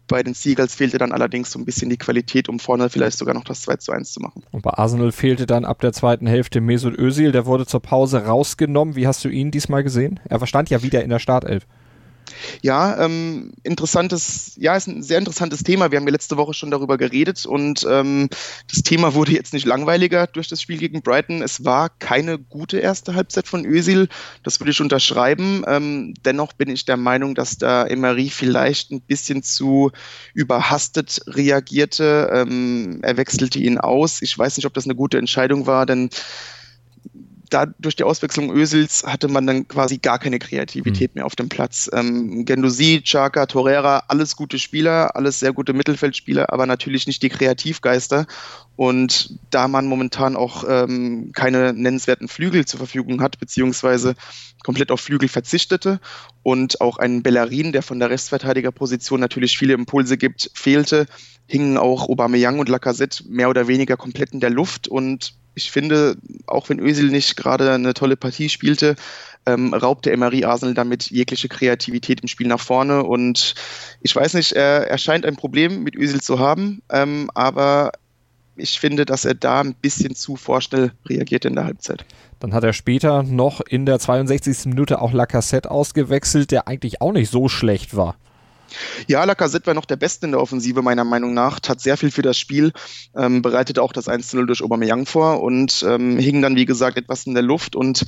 Bei 0.09 0.25
den 0.25 0.35
Seagulls 0.35 0.75
fehlte 0.75 0.99
dann 0.99 1.13
allerdings 1.13 1.53
so 1.53 1.59
ein 1.61 1.65
bisschen 1.65 1.89
die 1.89 1.97
Qualität, 1.97 2.49
um 2.49 2.59
vorne 2.59 2.91
vielleicht 2.91 3.17
sogar 3.17 3.33
noch 3.33 3.45
das 3.45 3.63
2 3.63 3.77
zu 3.77 3.93
1 3.93 4.13
zu 4.13 4.21
machen. 4.21 4.43
Und 4.51 4.63
bei 4.63 4.71
Arsenal 4.71 5.13
fehlte 5.13 5.47
dann 5.47 5.65
ab 5.65 5.81
der 5.81 5.93
zweiten 5.93 6.27
Hälfte 6.27 6.61
Mesut 6.61 6.99
Özil, 6.99 7.31
der 7.31 7.47
wurde 7.47 7.65
zur 7.65 7.81
Pause 7.81 8.25
rausgenommen. 8.25 8.97
Wie 8.97 9.07
hast 9.07 9.25
du 9.25 9.29
ihn 9.29 9.53
diesmal 9.53 9.85
gesehen? 9.85 10.19
Er 10.29 10.45
stand 10.49 10.69
ja 10.69 10.83
wieder 10.83 11.05
in 11.05 11.11
der 11.11 11.21
Startelf. 11.21 11.65
Ja, 12.63 13.05
ähm, 13.05 13.53
interessantes, 13.63 14.53
ja, 14.57 14.77
ist 14.77 14.89
ein 14.89 15.03
sehr 15.03 15.19
interessantes 15.19 15.63
Thema. 15.63 15.91
Wir 15.91 15.99
haben 15.99 16.07
ja 16.07 16.13
letzte 16.13 16.37
Woche 16.37 16.55
schon 16.55 16.71
darüber 16.71 16.99
geredet 16.99 17.47
und 17.47 17.87
ähm, 17.89 18.29
das 18.69 18.83
Thema 18.83 19.15
wurde 19.15 19.33
jetzt 19.33 19.53
nicht 19.53 19.67
langweiliger 19.67 20.27
durch 20.27 20.49
das 20.49 20.63
Spiel 20.63 20.79
gegen 20.79 21.03
Brighton. 21.03 21.43
Es 21.43 21.65
war 21.65 21.89
keine 21.89 22.39
gute 22.39 22.79
erste 22.79 23.15
Halbzeit 23.15 23.47
von 23.47 23.65
Özil, 23.65 24.09
das 24.43 24.61
würde 24.61 24.71
ich 24.71 24.81
unterschreiben. 24.81 25.65
Ähm, 25.67 26.15
dennoch 26.25 26.53
bin 26.53 26.69
ich 26.69 26.85
der 26.85 26.97
Meinung, 26.97 27.35
dass 27.35 27.59
da 27.59 27.87
Emery 27.87 28.31
vielleicht 28.31 28.91
ein 28.91 29.01
bisschen 29.01 29.43
zu 29.43 29.91
überhastet 30.35 31.21
reagierte. 31.27 32.31
Ähm, 32.33 33.01
er 33.03 33.17
wechselte 33.17 33.59
ihn 33.59 33.79
aus. 33.79 34.23
Ich 34.23 34.37
weiß 34.37 34.57
nicht, 34.57 34.67
ob 34.67 34.75
das 34.75 34.85
eine 34.85 34.95
gute 34.95 35.19
Entscheidung 35.19 35.67
war, 35.67 35.87
denn 35.87 36.11
da 37.51 37.67
durch 37.67 37.97
die 37.97 38.05
Auswechslung 38.05 38.53
Ösels 38.53 39.05
hatte 39.05 39.29
man 39.29 39.47
dann 39.47 39.69
quasi 39.69 39.99
gar 39.99 40.19
keine 40.19 40.39
Kreativität 40.39 41.15
mhm. 41.15 41.19
mehr 41.19 41.27
auf 41.27 41.37
dem 41.37 41.49
Platz. 41.49 41.91
Ähm, 41.93 42.45
Gendosi, 42.45 43.03
Chaka, 43.03 43.47
Torreira, 43.47 44.05
alles 44.09 44.37
gute 44.37 44.59
Spieler, 44.59 45.17
alles 45.17 45.41
sehr 45.41 45.53
gute 45.53 45.73
Mittelfeldspieler, 45.73 46.53
aber 46.53 46.67
natürlich 46.67 47.07
nicht 47.07 47.23
die 47.23 47.29
Kreativgeister. 47.29 48.27
Und 48.77 49.39
da 49.51 49.69
man 49.69 49.87
momentan 49.87 50.37
auch 50.37 50.65
ähm, 50.67 51.33
keine 51.35 51.75
nennenswerten 51.75 52.29
Flügel 52.29 52.65
zur 52.65 52.79
Verfügung 52.79 53.21
hat, 53.21 53.39
beziehungsweise 53.39 54.15
komplett 54.63 54.91
auf 54.91 55.01
Flügel 55.01 55.29
verzichtete 55.29 56.01
und 56.43 56.81
auch 56.81 56.99
ein 56.99 57.23
Bellerin, 57.23 57.73
der 57.73 57.83
von 57.83 57.99
der 57.99 58.11
Restverteidigerposition 58.11 59.21
natürlich 59.21 59.59
viele 59.59 59.75
Impulse 59.75 60.17
gibt, 60.17 60.51
fehlte, 60.55 61.07
hingen 61.47 61.77
auch 61.77 62.09
Aubameyang 62.09 62.59
und 62.59 62.69
Lacazette 62.69 63.25
mehr 63.29 63.51
oder 63.51 63.69
weniger 63.69 63.97
komplett 63.97 64.33
in 64.33 64.41
der 64.41 64.51
Luft 64.51 64.89
und 64.89 65.35
ich 65.55 65.71
finde, 65.71 66.17
auch 66.47 66.69
wenn 66.69 66.79
Özil 66.79 67.11
nicht 67.11 67.37
gerade 67.37 67.73
eine 67.73 67.95
tolle 67.95 68.17
Partie 68.17 68.49
spielte, 68.49 68.97
ähm, 69.47 69.75
raubte 69.75 70.13
Emery 70.13 70.45
Arsenal 70.45 70.75
damit 70.75 71.11
jegliche 71.11 71.49
Kreativität 71.49 72.21
im 72.21 72.29
Spiel 72.29 72.47
nach 72.47 72.61
vorne. 72.61 73.03
Und 73.05 73.55
ich 74.01 74.15
weiß 74.15 74.35
nicht, 74.35 74.53
er, 74.53 74.89
er 74.89 74.99
scheint 74.99 75.25
ein 75.25 75.37
Problem 75.37 75.83
mit 75.83 75.97
Özil 75.97 76.21
zu 76.21 76.39
haben, 76.39 76.83
ähm, 76.91 77.31
aber 77.35 77.93
ich 78.57 78.79
finde, 78.79 79.07
dass 79.07 79.25
er 79.25 79.35
da 79.35 79.61
ein 79.61 79.75
bisschen 79.75 80.15
zu 80.15 80.37
vorschnell 80.37 80.93
reagiert 81.09 81.45
in 81.45 81.55
der 81.55 81.65
Halbzeit. 81.65 82.05
Dann 82.41 82.53
hat 82.53 82.65
er 82.65 82.73
später 82.73 83.23
noch 83.23 83.61
in 83.61 83.87
der 83.87 83.99
62. 83.99 84.67
Minute 84.67 85.01
auch 85.01 85.13
Lacassette 85.13 85.71
ausgewechselt, 85.71 86.51
der 86.51 86.69
eigentlich 86.69 87.01
auch 87.01 87.13
nicht 87.13 87.31
so 87.31 87.49
schlecht 87.49 87.97
war. 87.97 88.17
Ja, 89.07 89.25
Lacazette 89.25 89.67
war 89.67 89.75
noch 89.75 89.85
der 89.85 89.97
Beste 89.97 90.27
in 90.27 90.33
der 90.33 90.41
Offensive, 90.41 90.83
meiner 90.83 91.05
Meinung 91.05 91.35
nach. 91.35 91.61
Tat 91.61 91.81
sehr 91.81 91.97
viel 91.97 92.11
für 92.11 92.23
das 92.23 92.39
Spiel, 92.39 92.73
ähm, 93.17 93.43
bereitete 93.43 93.83
auch 93.83 93.93
das 93.93 94.09
1-0 94.09 94.47
durch 94.47 94.63
Aubameyang 94.63 95.07
vor 95.07 95.43
und 95.43 95.85
ähm, 95.87 96.19
hing 96.19 96.43
dann, 96.43 96.57
wie 96.57 96.67
gesagt, 96.67 96.97
etwas 96.97 97.27
in 97.27 97.35
der 97.35 97.43
Luft. 97.43 97.77
Und 97.77 98.05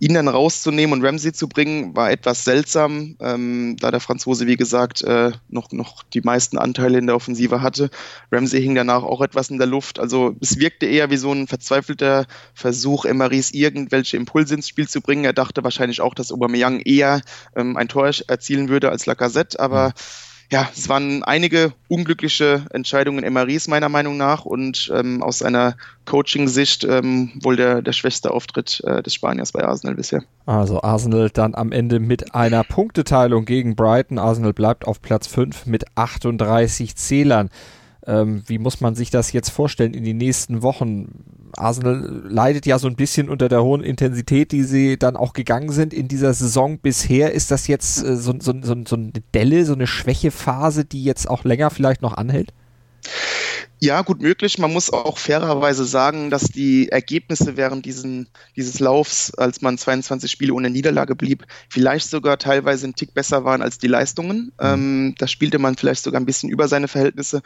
ihn 0.00 0.14
dann 0.14 0.28
rauszunehmen 0.28 0.92
und 0.92 1.04
Ramsey 1.04 1.32
zu 1.32 1.48
bringen, 1.48 1.96
war 1.96 2.10
etwas 2.10 2.44
seltsam, 2.44 3.16
ähm, 3.20 3.76
da 3.80 3.90
der 3.90 4.00
Franzose, 4.00 4.46
wie 4.46 4.56
gesagt, 4.56 5.02
äh, 5.02 5.32
noch, 5.48 5.72
noch 5.72 6.02
die 6.04 6.20
meisten 6.20 6.58
Anteile 6.58 6.98
in 6.98 7.06
der 7.06 7.16
Offensive 7.16 7.60
hatte. 7.60 7.90
Ramsey 8.30 8.62
hing 8.62 8.74
danach 8.74 9.02
auch 9.02 9.20
etwas 9.20 9.50
in 9.50 9.58
der 9.58 9.66
Luft. 9.66 9.98
Also 9.98 10.36
es 10.40 10.58
wirkte 10.58 10.86
eher 10.86 11.10
wie 11.10 11.16
so 11.16 11.32
ein 11.32 11.46
verzweifelter 11.46 12.26
Versuch, 12.54 13.04
Emery's 13.04 13.52
irgendwelche 13.52 14.16
Impulse 14.16 14.54
ins 14.54 14.68
Spiel 14.68 14.88
zu 14.88 15.00
bringen. 15.00 15.24
Er 15.24 15.32
dachte 15.32 15.64
wahrscheinlich 15.64 16.00
auch, 16.00 16.14
dass 16.14 16.32
Aubameyang 16.32 16.80
eher 16.80 17.20
ähm, 17.56 17.76
ein 17.76 17.88
Tor 17.88 18.10
erzielen 18.28 18.68
würde 18.68 18.90
als 18.90 19.06
Lacazette, 19.06 19.58
aber 19.58 19.92
ja, 20.50 20.66
es 20.74 20.88
waren 20.88 21.22
einige 21.24 21.74
unglückliche 21.88 22.64
Entscheidungen 22.70 23.22
Emerys 23.22 23.68
meiner 23.68 23.90
Meinung 23.90 24.16
nach 24.16 24.46
und 24.46 24.90
ähm, 24.94 25.22
aus 25.22 25.42
einer 25.42 25.76
Coaching-Sicht 26.06 26.84
ähm, 26.84 27.32
wohl 27.42 27.56
der, 27.56 27.82
der 27.82 27.92
schwächste 27.92 28.30
Auftritt 28.30 28.82
äh, 28.86 29.02
des 29.02 29.12
Spaniers 29.12 29.52
bei 29.52 29.62
Arsenal 29.62 29.96
bisher. 29.96 30.22
Also 30.46 30.80
Arsenal 30.80 31.28
dann 31.28 31.54
am 31.54 31.70
Ende 31.70 32.00
mit 32.00 32.34
einer 32.34 32.64
Punkteteilung 32.64 33.44
gegen 33.44 33.76
Brighton. 33.76 34.18
Arsenal 34.18 34.54
bleibt 34.54 34.86
auf 34.86 35.02
Platz 35.02 35.26
5 35.26 35.66
mit 35.66 35.84
38 35.96 36.96
Zählern. 36.96 37.50
Ähm, 38.08 38.42
wie 38.46 38.58
muss 38.58 38.80
man 38.80 38.94
sich 38.94 39.10
das 39.10 39.32
jetzt 39.32 39.50
vorstellen 39.50 39.92
in 39.92 40.02
den 40.02 40.16
nächsten 40.16 40.62
Wochen? 40.62 41.24
Arsenal 41.54 42.22
leidet 42.26 42.64
ja 42.64 42.78
so 42.78 42.88
ein 42.88 42.96
bisschen 42.96 43.28
unter 43.28 43.50
der 43.50 43.62
hohen 43.62 43.82
Intensität, 43.82 44.50
die 44.50 44.62
sie 44.62 44.98
dann 44.98 45.14
auch 45.14 45.34
gegangen 45.34 45.70
sind 45.70 45.92
in 45.92 46.08
dieser 46.08 46.32
Saison 46.32 46.78
bisher. 46.78 47.32
Ist 47.32 47.50
das 47.50 47.66
jetzt 47.66 48.02
äh, 48.02 48.16
so, 48.16 48.32
so, 48.40 48.54
so, 48.62 48.74
so 48.86 48.96
eine 48.96 49.12
Delle, 49.34 49.66
so 49.66 49.74
eine 49.74 49.86
Schwächephase, 49.86 50.86
die 50.86 51.04
jetzt 51.04 51.28
auch 51.28 51.44
länger 51.44 51.68
vielleicht 51.68 52.00
noch 52.00 52.16
anhält? 52.16 52.54
Ja, 53.80 54.02
gut 54.02 54.20
möglich. 54.20 54.58
Man 54.58 54.72
muss 54.72 54.90
auch 54.90 55.18
fairerweise 55.18 55.84
sagen, 55.84 56.30
dass 56.30 56.44
die 56.44 56.88
Ergebnisse 56.88 57.56
während 57.56 57.86
diesen, 57.86 58.28
dieses 58.56 58.80
Laufs, 58.80 59.32
als 59.34 59.62
man 59.62 59.78
22 59.78 60.30
Spiele 60.30 60.52
ohne 60.52 60.68
Niederlage 60.68 61.14
blieb, 61.14 61.46
vielleicht 61.68 62.10
sogar 62.10 62.38
teilweise 62.38 62.88
ein 62.88 62.96
Tick 62.96 63.14
besser 63.14 63.44
waren 63.44 63.62
als 63.62 63.78
die 63.78 63.86
Leistungen. 63.86 64.46
Mhm. 64.46 64.52
Ähm, 64.60 65.14
da 65.18 65.28
spielte 65.28 65.60
man 65.60 65.76
vielleicht 65.76 66.02
sogar 66.02 66.20
ein 66.20 66.26
bisschen 66.26 66.50
über 66.50 66.66
seine 66.66 66.88
Verhältnisse. 66.88 67.40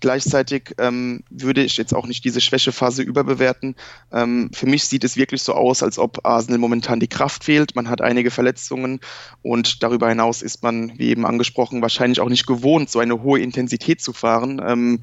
Gleichzeitig 0.00 0.74
ähm, 0.78 1.22
würde 1.28 1.62
ich 1.62 1.76
jetzt 1.76 1.94
auch 1.94 2.06
nicht 2.06 2.24
diese 2.24 2.40
Schwächephase 2.40 3.02
überbewerten. 3.02 3.74
Ähm, 4.10 4.50
für 4.54 4.66
mich 4.66 4.84
sieht 4.84 5.04
es 5.04 5.18
wirklich 5.18 5.42
so 5.42 5.52
aus, 5.52 5.82
als 5.82 5.98
ob 5.98 6.24
Arsenal 6.24 6.58
momentan 6.58 6.98
die 6.98 7.08
Kraft 7.08 7.44
fehlt. 7.44 7.76
Man 7.76 7.90
hat 7.90 8.00
einige 8.00 8.30
Verletzungen 8.30 9.00
und 9.42 9.82
darüber 9.82 10.08
hinaus 10.08 10.40
ist 10.40 10.62
man, 10.62 10.98
wie 10.98 11.10
eben 11.10 11.26
angesprochen, 11.26 11.82
wahrscheinlich 11.82 12.20
auch 12.20 12.30
nicht 12.30 12.46
gewohnt, 12.46 12.88
so 12.88 13.00
eine 13.00 13.22
hohe 13.22 13.40
Intensität 13.40 14.00
zu 14.00 14.14
fahren. 14.14 14.62
Ähm, 14.66 15.00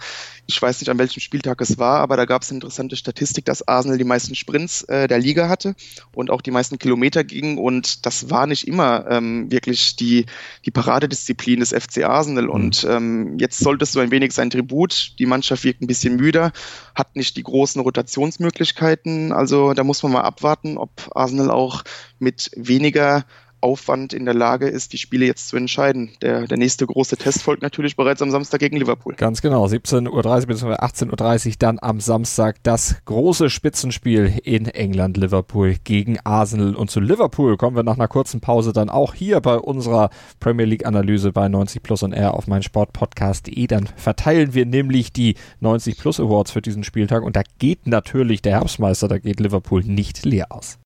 ich 0.48 0.60
weiß 0.62 0.71
nicht, 0.80 0.90
an 0.90 0.98
welchem 0.98 1.20
Spieltag 1.20 1.60
es 1.62 1.78
war, 1.78 2.00
aber 2.00 2.16
da 2.18 2.26
gab 2.26 2.42
es 2.42 2.50
eine 2.50 2.58
interessante 2.58 2.96
Statistik, 2.96 3.46
dass 3.46 3.68
Arsenal 3.68 3.98
die 3.98 4.04
meisten 4.04 4.36
Sprints 4.36 4.84
äh, 4.84 5.08
der 5.08 5.20
Liga 5.20 5.50
hatte 5.50 5.76
und 6.14 6.30
auch 6.30 6.42
die 6.42 6.52
meisten 6.52 6.80
Kilometer 6.80 7.24
ging. 7.24 7.58
Und 7.58 8.06
das 8.06 8.30
war 8.30 8.48
nicht 8.48 8.68
immer 8.68 9.06
ähm, 9.10 9.52
wirklich 9.52 9.96
die, 9.96 10.26
die 10.66 10.72
Paradedisziplin 10.72 11.60
des 11.60 11.74
FC 11.74 12.04
Arsenal. 12.04 12.46
Mhm. 12.46 12.50
Und 12.50 12.88
ähm, 12.90 13.38
jetzt 13.40 13.60
sollte 13.60 13.84
es 13.84 13.92
so 13.92 14.00
ein 14.00 14.12
wenig 14.12 14.32
sein 14.32 14.50
Tribut. 14.50 15.16
Die 15.20 15.26
Mannschaft 15.26 15.64
wirkt 15.64 15.82
ein 15.82 15.88
bisschen 15.88 16.16
müder, 16.16 16.52
hat 16.96 17.16
nicht 17.16 17.36
die 17.38 17.44
großen 17.44 17.82
Rotationsmöglichkeiten. 17.82 19.32
Also 19.32 19.74
da 19.74 19.84
muss 19.84 20.04
man 20.04 20.14
mal 20.14 20.22
abwarten, 20.22 20.78
ob 20.78 21.12
Arsenal 21.14 21.52
auch 21.52 21.84
mit 22.20 22.52
weniger 22.56 23.26
Aufwand 23.62 24.14
in 24.14 24.26
der 24.26 24.34
Lage 24.34 24.68
ist, 24.68 24.94
die 24.94 24.98
Spiele 24.98 25.26
jetzt 25.26 25.48
zu 25.50 25.58
entscheiden. 25.58 26.12
Der, 26.22 26.48
der 26.48 26.58
nächste 26.58 26.86
große 26.86 27.18
Test 27.18 27.44
folgt 27.44 27.62
natürlich 27.62 27.96
bereits 27.96 28.22
am 28.22 28.32
Samstag 28.32 28.60
gegen 28.60 28.78
Liverpool. 28.78 29.16
Ganz 29.16 29.42
genau, 29.42 29.66
17.30 29.66 30.10
Uhr 30.10 30.48
bzw. 30.48 30.74
18.30 30.74 31.48
Uhr 31.48 31.54
dann 31.60 31.80
am 31.82 32.00
Samstag 32.00 32.58
das 32.64 32.96
große 33.06 33.50
Spitzenspiel 33.50 34.40
in 34.44 34.66
England, 34.66 35.18
Liverpool 35.18 35.76
gegen 35.84 36.20
Arsenal. 36.24 36.76
Und 36.76 36.92
zu 36.92 37.00
Liverpool 37.00 37.58
kommen 37.58 37.76
wir 37.76 37.84
nach 37.84 37.96
einer 37.96 38.08
kurzen 38.08 38.42
Pause 38.42 38.74
dann 38.74 38.90
auch 38.90 39.14
hier 39.14 39.40
bei 39.42 39.58
unserer 39.58 40.10
Premier 40.40 40.66
League 40.66 40.86
Analyse 40.86 41.32
bei 41.32 41.48
90 41.48 41.84
Plus 41.84 42.04
und 42.04 42.14
R 42.14 42.34
auf 42.34 42.48
mein 42.48 42.64
Sportpodcast.de. 42.64 43.68
Dann 43.68 43.88
verteilen 43.96 44.54
wir 44.54 44.66
nämlich 44.66 45.14
die 45.14 45.36
90 45.60 45.98
Plus 45.98 46.20
Awards 46.20 46.52
für 46.52 46.62
diesen 46.62 46.84
Spieltag 46.84 47.24
und 47.24 47.36
da 47.36 47.42
geht 47.60 47.88
natürlich 47.88 48.42
der 48.42 48.54
Herbstmeister, 48.54 49.08
da 49.08 49.18
geht 49.18 49.40
Liverpool 49.40 49.84
nicht 49.84 50.26
leer 50.26 50.48
aus. 50.50 50.78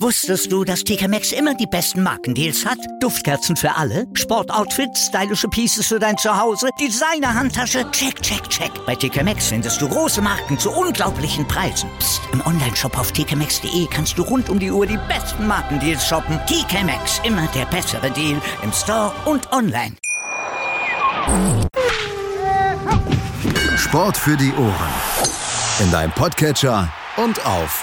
Wusstest 0.00 0.50
du, 0.50 0.64
dass 0.64 0.82
TK 0.82 1.08
Maxx 1.08 1.32
immer 1.32 1.54
die 1.54 1.66
besten 1.66 2.02
Markendeals 2.02 2.64
hat? 2.64 2.78
Duftkerzen 3.00 3.56
für 3.56 3.76
alle, 3.76 4.06
Sportoutfits, 4.14 5.06
stylische 5.06 5.48
Pieces 5.48 5.86
für 5.86 5.98
dein 5.98 6.16
Zuhause, 6.16 6.68
Designer-Handtasche, 6.80 7.90
check, 7.90 8.20
check, 8.22 8.48
check. 8.48 8.70
Bei 8.86 8.94
TK 8.94 9.22
Maxx 9.22 9.48
findest 9.48 9.80
du 9.80 9.88
große 9.88 10.22
Marken 10.22 10.58
zu 10.58 10.70
unglaublichen 10.70 11.46
Preisen. 11.46 11.90
Psst. 11.98 12.20
im 12.32 12.44
Onlineshop 12.46 12.98
auf 12.98 13.12
tkmaxx.de 13.12 13.86
kannst 13.90 14.16
du 14.16 14.22
rund 14.22 14.48
um 14.48 14.58
die 14.58 14.70
Uhr 14.70 14.86
die 14.86 14.98
besten 15.08 15.46
Markendeals 15.46 16.06
shoppen. 16.06 16.38
TK 16.46 16.84
Maxx, 16.84 17.20
immer 17.24 17.46
der 17.54 17.66
bessere 17.66 18.10
Deal 18.10 18.40
im 18.62 18.72
Store 18.72 19.12
und 19.26 19.52
online. 19.52 19.96
Sport 23.76 24.16
für 24.16 24.36
die 24.36 24.52
Ohren. 24.52 24.90
In 25.80 25.90
deinem 25.90 26.12
Podcatcher 26.12 26.92
und 27.16 27.44
auf 27.44 27.82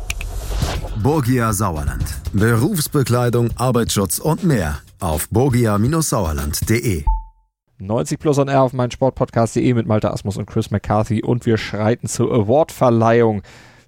Borgia 0.97 1.51
Sauerland. 1.53 2.03
Berufsbekleidung, 2.33 3.49
Arbeitsschutz 3.55 4.19
und 4.19 4.43
mehr 4.43 4.79
auf 4.99 5.27
borgia-sauerland.de. 5.29 7.05
90 7.79 8.19
plus 8.19 8.37
on 8.37 8.47
air 8.47 8.61
auf 8.61 8.73
meinen 8.73 8.91
Sportpodcast.de 8.91 9.73
mit 9.73 9.87
Malte 9.87 10.11
Asmus 10.11 10.37
und 10.37 10.45
Chris 10.45 10.69
McCarthy 10.69 11.23
und 11.23 11.45
wir 11.47 11.57
schreiten 11.57 12.07
zur 12.07 12.31
Awardverleihung. 12.31 13.41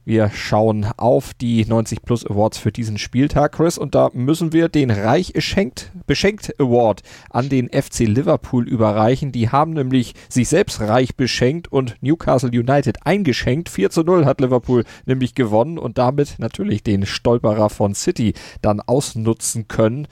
Wir 0.06 0.30
schauen 0.32 0.86
auf 0.98 1.34
die 1.34 1.64
90 1.66 2.02
Plus 2.02 2.26
Awards 2.26 2.58
für 2.58 2.74
diesen 2.74 2.98
Spieltag, 2.98 3.54
Chris, 3.54 3.78
und 3.78 3.96
da 3.96 4.10
müssen 4.12 4.52
wir 4.52 4.68
den 4.68 4.92
Reich 4.92 5.32
beschenkt, 5.32 5.94
beschenkt 6.06 6.60
Award 6.60 7.04
an 7.30 7.48
den 7.48 7.70
FC 7.70 8.00
Liverpool 8.00 8.68
überreichen. 8.68 9.32
Die 9.32 9.50
haben 9.50 9.72
nämlich 9.72 10.14
sich 10.28 10.50
selbst 10.50 10.82
reich 10.82 11.16
beschenkt 11.16 11.72
und 11.72 11.96
Newcastle 12.02 12.50
United 12.50 13.06
eingeschenkt. 13.06 13.70
4 13.70 13.92
zu 13.92 14.04
0 14.04 14.26
hat 14.26 14.42
Liverpool 14.42 14.84
nämlich 15.06 15.36
gewonnen 15.36 15.78
und 15.78 15.98
damit 15.98 16.36
natürlich 16.38 16.84
den 16.84 17.06
Stolperer 17.06 17.70
von 17.70 17.96
City 17.96 18.34
dann 18.62 18.82
ausnutzen 18.82 19.70
können. 19.70 20.10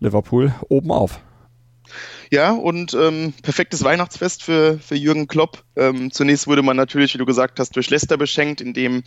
Liverpool 0.00 0.52
oben 0.68 0.92
auf. 0.92 1.20
Ja, 2.30 2.52
und 2.52 2.94
ähm, 2.94 3.32
perfektes 3.42 3.84
Weihnachtsfest 3.84 4.42
für, 4.42 4.78
für 4.78 4.94
Jürgen 4.94 5.28
Klopp. 5.28 5.64
Ähm, 5.76 6.10
zunächst 6.10 6.46
wurde 6.46 6.62
man 6.62 6.76
natürlich, 6.76 7.14
wie 7.14 7.18
du 7.18 7.26
gesagt 7.26 7.58
hast, 7.58 7.76
durch 7.76 7.90
Leicester 7.90 8.16
beschenkt, 8.16 8.60
indem 8.60 9.02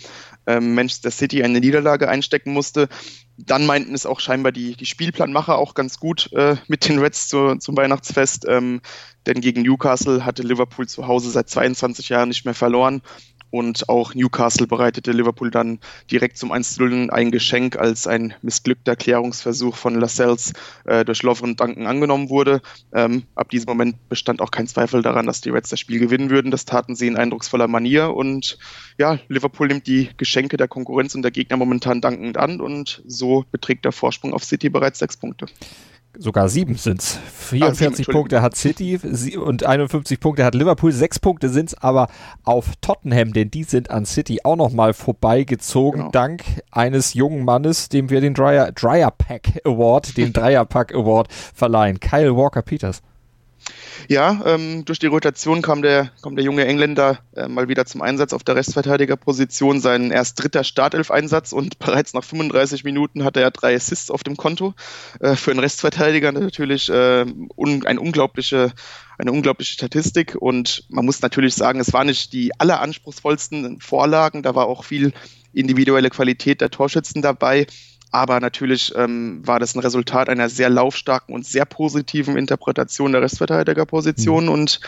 ähm, 0.48 0.74
Manchester 0.74 1.12
City 1.12 1.44
eine 1.44 1.60
Niederlage 1.60 2.10
einstecken 2.10 2.54
musste. 2.54 2.89
Dann 3.38 3.65
meinten 3.65 3.94
es 3.94 4.06
auch 4.06 4.20
scheinbar 4.20 4.52
die, 4.52 4.76
die 4.76 4.86
Spielplanmacher 4.86 5.58
auch 5.58 5.74
ganz 5.74 6.00
gut 6.00 6.32
äh, 6.34 6.56
mit 6.67 6.88
den 6.88 7.00
Reds 7.00 7.28
zu, 7.28 7.56
zum 7.58 7.78
Weihnachtsfest. 7.78 8.46
Ähm, 8.48 8.82
denn 9.26 9.41
gegen 9.41 9.62
Newcastle 9.62 10.26
hatte 10.26 10.44
Liverpool 10.44 10.88
zu 10.88 11.08
Hause 11.08 11.30
seit 11.30 11.50
22 11.50 12.10
Jahren 12.10 12.30
nicht 12.30 12.46
mehr 12.46 12.56
verloren. 12.56 13.02
Und 13.52 13.90
auch 13.90 14.16
Newcastle 14.16 14.66
bereitete 14.66 15.12
Liverpool 15.12 15.52
dann 15.52 15.80
direkt 16.10 16.38
zum 16.38 16.52
1-0 16.52 17.10
ein 17.10 17.32
Geschenk, 17.32 17.78
als 17.78 18.08
ein 18.08 18.34
missglückter 18.42 18.96
Klärungsversuch 18.96 19.76
von 19.76 19.96
Lascelles 19.96 20.54
äh, 20.86 21.06
durch 21.06 21.22
Lovren 21.22 21.58
Duncan 21.58 21.86
angenommen 21.86 22.30
wurde. 22.30 22.62
Ähm, 22.94 23.24
ab 23.36 23.50
diesem 23.50 23.68
Moment 23.68 24.10
bestand 24.10 24.42
auch 24.42 24.52
kein 24.52 24.68
Zweifel 24.68 25.02
daran, 25.02 25.26
dass 25.26 25.42
die 25.42 25.50
Reds 25.50 25.70
das 25.70 25.80
Spiel 25.80 26.00
gewinnen 26.00 26.30
würden. 26.30 26.50
Das 26.50 26.66
taten 26.66 26.96
sie 26.96 27.08
in 27.08 27.18
eindrucksvoller 27.18 27.68
Manier. 27.68 28.16
Und 28.16 28.58
ja, 28.98 29.20
Liverpool 29.28 29.68
nimmt 29.68 29.86
die 29.86 30.10
Geschenke 30.18 30.56
der 30.56 30.70
Konkurrenz 30.70 31.14
und 31.14 31.22
der 31.22 31.32
Gegner 31.32 31.58
momentan 31.58 32.00
dankend 32.00 32.38
an. 32.38 32.62
Und 32.62 33.04
so 33.06 33.46
beträgt 33.52 33.84
der 33.84 33.92
Vorsprung 33.92 34.34
auf 34.34 34.46
City 34.46 34.70
bereits 34.70 35.00
sechs 35.00 35.18
Punkte 35.18 35.46
sogar 36.17 36.50
sieben 36.50 36.76
sind's. 36.76 37.19
44 37.38 38.08
ah, 38.08 38.12
Punkte 38.12 38.41
hat 38.41 38.56
City 38.56 39.00
und 39.38 39.65
51 39.65 40.19
Punkte 40.19 40.45
hat 40.45 40.56
Liverpool. 40.56 40.91
Sechs 40.91 41.19
Punkte 41.19 41.50
sind's 41.50 41.74
aber 41.76 42.08
auf 42.43 42.71
Tottenham, 42.82 43.34
denn 43.34 43.52
die 43.52 43.63
sind 43.63 43.89
an 43.89 44.06
City 44.06 44.39
auch 44.43 44.56
nochmal 44.56 44.93
vorbeigezogen, 44.93 46.02
genau. 46.02 46.12
dank 46.12 46.43
eines 46.71 47.13
jungen 47.13 47.45
Mannes, 47.45 47.89
dem 47.89 48.10
wir 48.10 48.21
den 48.21 48.34
Dryer, 48.34 48.71
Dryer 48.71 49.12
Pack 49.12 49.62
Award, 49.65 50.17
den 50.17 50.34
Dreierpack 50.34 50.93
Award 50.93 51.32
verleihen. 51.32 52.00
Kyle 52.00 52.36
Walker 52.36 52.62
Peters. 52.62 53.02
Ja, 54.08 54.42
ähm, 54.46 54.86
durch 54.86 55.00
die 55.00 55.08
Rotation 55.08 55.62
kam 55.62 55.82
der, 55.82 56.12
kam 56.22 56.36
der 56.36 56.44
junge 56.44 56.66
Engländer 56.66 57.20
äh, 57.36 57.48
mal 57.48 57.68
wieder 57.68 57.86
zum 57.86 58.02
Einsatz 58.02 58.34
auf 58.34 58.44
der 58.44 58.56
Rechtsverteidigerposition, 58.56 59.80
sein 59.80 60.12
erst 60.12 60.42
dritter 60.42 60.64
Startelf-Einsatz 60.64 61.52
und 61.54 61.80
bereits 61.80 62.14
nach 62.14 62.24
35 62.24 62.84
Minuten 62.84 63.24
hatte 63.24 63.42
er 63.42 63.52
drei 63.52 63.76
Assists 63.76 64.12
auf 64.12 64.24
dem 64.24 64.38
Konto. 64.38 64.74
Äh, 65.20 65.36
für 65.36 65.52
einen 65.52 65.60
Rechtsverteidiger 65.60 66.32
natürlich 66.32 66.90
äh, 66.90 67.26
un, 67.56 67.86
ein 67.86 67.98
unglaubliche, 67.98 68.72
eine 69.18 69.32
unglaubliche 69.32 69.74
Statistik 69.74 70.36
und 70.40 70.86
man 70.90 71.06
muss 71.06 71.22
natürlich 71.22 71.56
sagen, 71.56 71.80
es 71.80 71.94
waren 71.94 72.08
nicht 72.08 72.34
die 72.34 72.52
alleranspruchsvollsten 72.60 73.80
Vorlagen, 73.80 74.44
da 74.44 74.56
war 74.56 74.66
auch 74.68 74.84
viel 74.84 75.14
individuelle 75.54 76.10
Qualität 76.10 76.62
der 76.62 76.70
Torschützen 76.70 77.22
dabei. 77.22 77.68
Aber 78.12 78.39
natürlich 78.41 78.93
ähm, 78.95 79.41
war 79.45 79.60
das 79.60 79.74
ein 79.74 79.80
Resultat 79.80 80.28
einer 80.28 80.50
sehr 80.50 80.69
laufstarken 80.69 81.34
und 81.34 81.45
sehr 81.45 81.65
positiven 81.65 82.36
Interpretation 82.36 83.13
der 83.13 83.21
Restverteidigerposition. 83.21 84.45
Mhm. 84.45 84.52
Und 84.52 84.80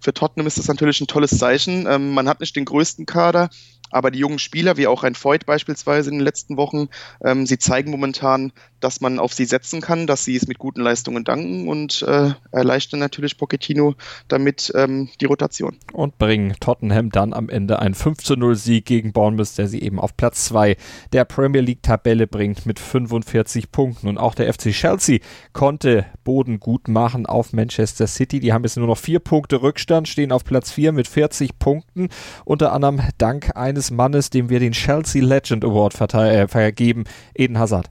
für 0.00 0.12
Tottenham 0.12 0.46
ist 0.46 0.58
das 0.58 0.68
natürlich 0.68 1.00
ein 1.00 1.06
tolles 1.06 1.38
Zeichen. 1.38 1.86
Ähm, 1.88 2.12
man 2.12 2.28
hat 2.28 2.40
nicht 2.40 2.54
den 2.54 2.66
größten 2.66 3.06
Kader, 3.06 3.48
aber 3.90 4.10
die 4.10 4.18
jungen 4.18 4.38
Spieler, 4.38 4.76
wie 4.76 4.86
auch 4.86 5.04
ein 5.04 5.14
Voigt 5.14 5.46
beispielsweise 5.46 6.10
in 6.10 6.16
den 6.16 6.24
letzten 6.24 6.56
Wochen, 6.56 6.88
ähm, 7.24 7.46
sie 7.46 7.58
zeigen 7.58 7.90
momentan, 7.90 8.52
dass 8.80 9.00
man 9.00 9.18
auf 9.18 9.32
sie 9.32 9.46
setzen 9.46 9.80
kann, 9.80 10.06
dass 10.06 10.24
sie 10.24 10.36
es 10.36 10.46
mit 10.46 10.58
guten 10.58 10.80
Leistungen 10.80 11.24
danken 11.24 11.68
und 11.68 12.02
äh, 12.02 12.30
erleichtern 12.52 13.00
natürlich 13.00 13.38
Pochettino 13.38 13.94
damit 14.28 14.72
ähm, 14.74 15.08
die 15.20 15.24
Rotation. 15.24 15.76
Und 15.92 16.18
bringen 16.18 16.54
Tottenham 16.60 17.10
dann 17.10 17.32
am 17.32 17.48
Ende 17.48 17.78
einen 17.78 17.94
5 17.94 18.36
0 18.36 18.54
Sieg 18.56 18.84
gegen 18.84 19.12
Bournemouth, 19.12 19.56
der 19.56 19.68
sie 19.68 19.82
eben 19.82 19.98
auf 19.98 20.16
Platz 20.16 20.44
2 20.46 20.76
der 21.12 21.24
Premier 21.24 21.60
League 21.60 21.82
Tabelle 21.82 22.26
bringt 22.26 22.66
mit 22.66 22.78
45 22.78 23.72
Punkten. 23.72 24.08
Und 24.08 24.18
auch 24.18 24.34
der 24.34 24.52
FC 24.52 24.70
Chelsea 24.70 25.18
konnte 25.52 26.06
Boden 26.24 26.60
gut 26.60 26.88
machen 26.88 27.26
auf 27.26 27.52
Manchester 27.52 28.06
City. 28.06 28.40
Die 28.40 28.52
haben 28.52 28.64
jetzt 28.64 28.76
nur 28.76 28.86
noch 28.86 28.98
vier 28.98 29.20
Punkte 29.20 29.62
Rückstand, 29.62 30.08
stehen 30.08 30.32
auf 30.32 30.44
Platz 30.44 30.70
4 30.70 30.92
mit 30.92 31.08
40 31.08 31.58
Punkten. 31.58 32.08
Unter 32.44 32.72
anderem 32.72 33.00
dank 33.18 33.56
eines 33.56 33.75
Mannes, 33.90 34.30
dem 34.30 34.48
wir 34.48 34.60
den 34.60 34.72
Chelsea 34.72 35.22
Legend 35.22 35.64
Award 35.64 36.00
äh, 36.14 36.48
vergeben, 36.48 37.04
Eden 37.34 37.58
Hazard. 37.58 37.90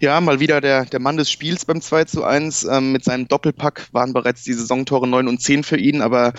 Ja, 0.00 0.20
mal 0.20 0.40
wieder 0.40 0.60
der, 0.60 0.86
der 0.86 1.00
Mann 1.00 1.16
des 1.16 1.30
Spiels 1.30 1.64
beim 1.64 1.80
2 1.80 2.04
zu 2.04 2.24
1. 2.24 2.64
Ähm, 2.64 2.92
mit 2.92 3.04
seinem 3.04 3.28
Doppelpack 3.28 3.88
waren 3.92 4.12
bereits 4.12 4.42
die 4.44 4.52
Saisontore 4.52 5.06
9 5.06 5.28
und 5.28 5.42
10 5.42 5.64
für 5.64 5.76
ihn, 5.76 6.00
aber 6.00 6.32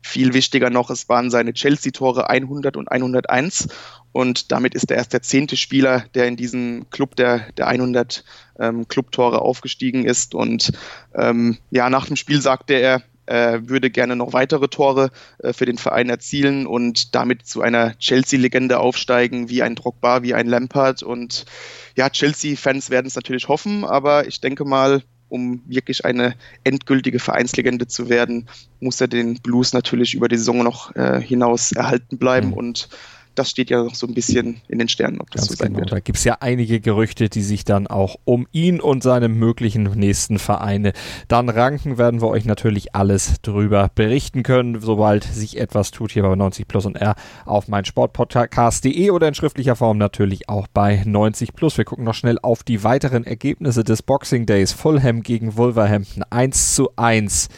viel 0.00 0.32
wichtiger 0.32 0.70
noch, 0.70 0.90
es 0.90 1.08
waren 1.08 1.30
seine 1.30 1.52
Chelsea-Tore 1.52 2.30
100 2.30 2.76
und 2.76 2.90
101. 2.90 3.68
Und 4.12 4.52
damit 4.52 4.74
ist 4.74 4.90
er 4.90 4.96
erst 4.96 5.12
der 5.12 5.22
zehnte 5.22 5.56
Spieler, 5.56 6.04
der 6.14 6.26
in 6.26 6.36
diesem 6.36 6.88
Club 6.90 7.16
der, 7.16 7.52
der 7.52 7.66
100 7.66 8.24
ähm, 8.58 8.88
Clubtore 8.88 9.42
aufgestiegen 9.42 10.04
ist. 10.04 10.34
Und 10.34 10.72
ähm, 11.14 11.58
ja, 11.70 11.90
nach 11.90 12.06
dem 12.06 12.16
Spiel 12.16 12.40
sagte 12.40 12.74
er, 12.74 13.02
äh, 13.28 13.68
würde 13.68 13.90
gerne 13.90 14.16
noch 14.16 14.32
weitere 14.32 14.68
Tore 14.68 15.10
äh, 15.38 15.52
für 15.52 15.66
den 15.66 15.78
Verein 15.78 16.08
erzielen 16.08 16.66
und 16.66 17.14
damit 17.14 17.46
zu 17.46 17.60
einer 17.62 17.96
Chelsea-Legende 17.98 18.78
aufsteigen, 18.78 19.48
wie 19.48 19.62
ein 19.62 19.74
Drogba, 19.74 20.22
wie 20.22 20.34
ein 20.34 20.48
Lampard. 20.48 21.02
Und 21.02 21.44
ja, 21.96 22.08
Chelsea-Fans 22.08 22.90
werden 22.90 23.06
es 23.06 23.16
natürlich 23.16 23.48
hoffen, 23.48 23.84
aber 23.84 24.26
ich 24.26 24.40
denke 24.40 24.64
mal, 24.64 25.02
um 25.28 25.62
wirklich 25.66 26.04
eine 26.04 26.34
endgültige 26.64 27.18
Vereinslegende 27.18 27.86
zu 27.86 28.08
werden, 28.08 28.48
muss 28.80 29.00
er 29.00 29.08
den 29.08 29.34
Blues 29.34 29.74
natürlich 29.74 30.14
über 30.14 30.28
die 30.28 30.38
Saison 30.38 30.62
noch 30.62 30.96
äh, 30.96 31.20
hinaus 31.20 31.72
erhalten 31.72 32.18
bleiben. 32.18 32.48
Mhm. 32.48 32.54
Und 32.54 32.88
das 33.38 33.50
steht 33.50 33.70
ja 33.70 33.82
noch 33.82 33.94
so 33.94 34.06
ein 34.06 34.14
bisschen 34.14 34.60
in 34.68 34.78
den 34.78 34.88
Sternen, 34.88 35.20
ob 35.20 35.30
das 35.30 35.42
Ganz 35.42 35.50
so 35.50 35.54
sein 35.56 35.68
genau. 35.68 35.80
wird. 35.80 35.92
Da 35.92 36.00
gibt 36.00 36.18
es 36.18 36.24
ja 36.24 36.38
einige 36.40 36.80
Gerüchte, 36.80 37.28
die 37.28 37.42
sich 37.42 37.64
dann 37.64 37.86
auch 37.86 38.16
um 38.24 38.46
ihn 38.52 38.80
und 38.80 39.02
seine 39.02 39.28
möglichen 39.28 39.84
nächsten 39.84 40.38
Vereine 40.38 40.92
dann 41.28 41.48
ranken. 41.48 41.98
Werden 41.98 42.20
wir 42.20 42.28
euch 42.28 42.44
natürlich 42.44 42.94
alles 42.94 43.40
drüber 43.42 43.90
berichten 43.94 44.42
können, 44.42 44.80
sobald 44.80 45.24
sich 45.24 45.58
etwas 45.58 45.90
tut 45.92 46.12
hier 46.12 46.22
bei 46.22 46.34
90 46.34 46.66
Plus 46.66 46.86
und 46.86 46.96
R 46.96 47.14
auf 47.44 47.68
mein 47.68 47.84
Sportpodcast.de 47.84 49.10
oder 49.10 49.28
in 49.28 49.34
schriftlicher 49.34 49.76
Form 49.76 49.98
natürlich 49.98 50.48
auch 50.48 50.66
bei 50.66 51.02
90 51.04 51.54
Plus. 51.54 51.78
Wir 51.78 51.84
gucken 51.84 52.04
noch 52.04 52.14
schnell 52.14 52.38
auf 52.42 52.64
die 52.64 52.82
weiteren 52.82 53.24
Ergebnisse 53.24 53.84
des 53.84 54.02
Boxing 54.02 54.46
Days. 54.46 54.72
Fulham 54.72 55.22
gegen 55.22 55.56
Wolverhampton 55.56 56.24
1 56.30 56.74
zu 56.74 56.90
1. 56.96 57.48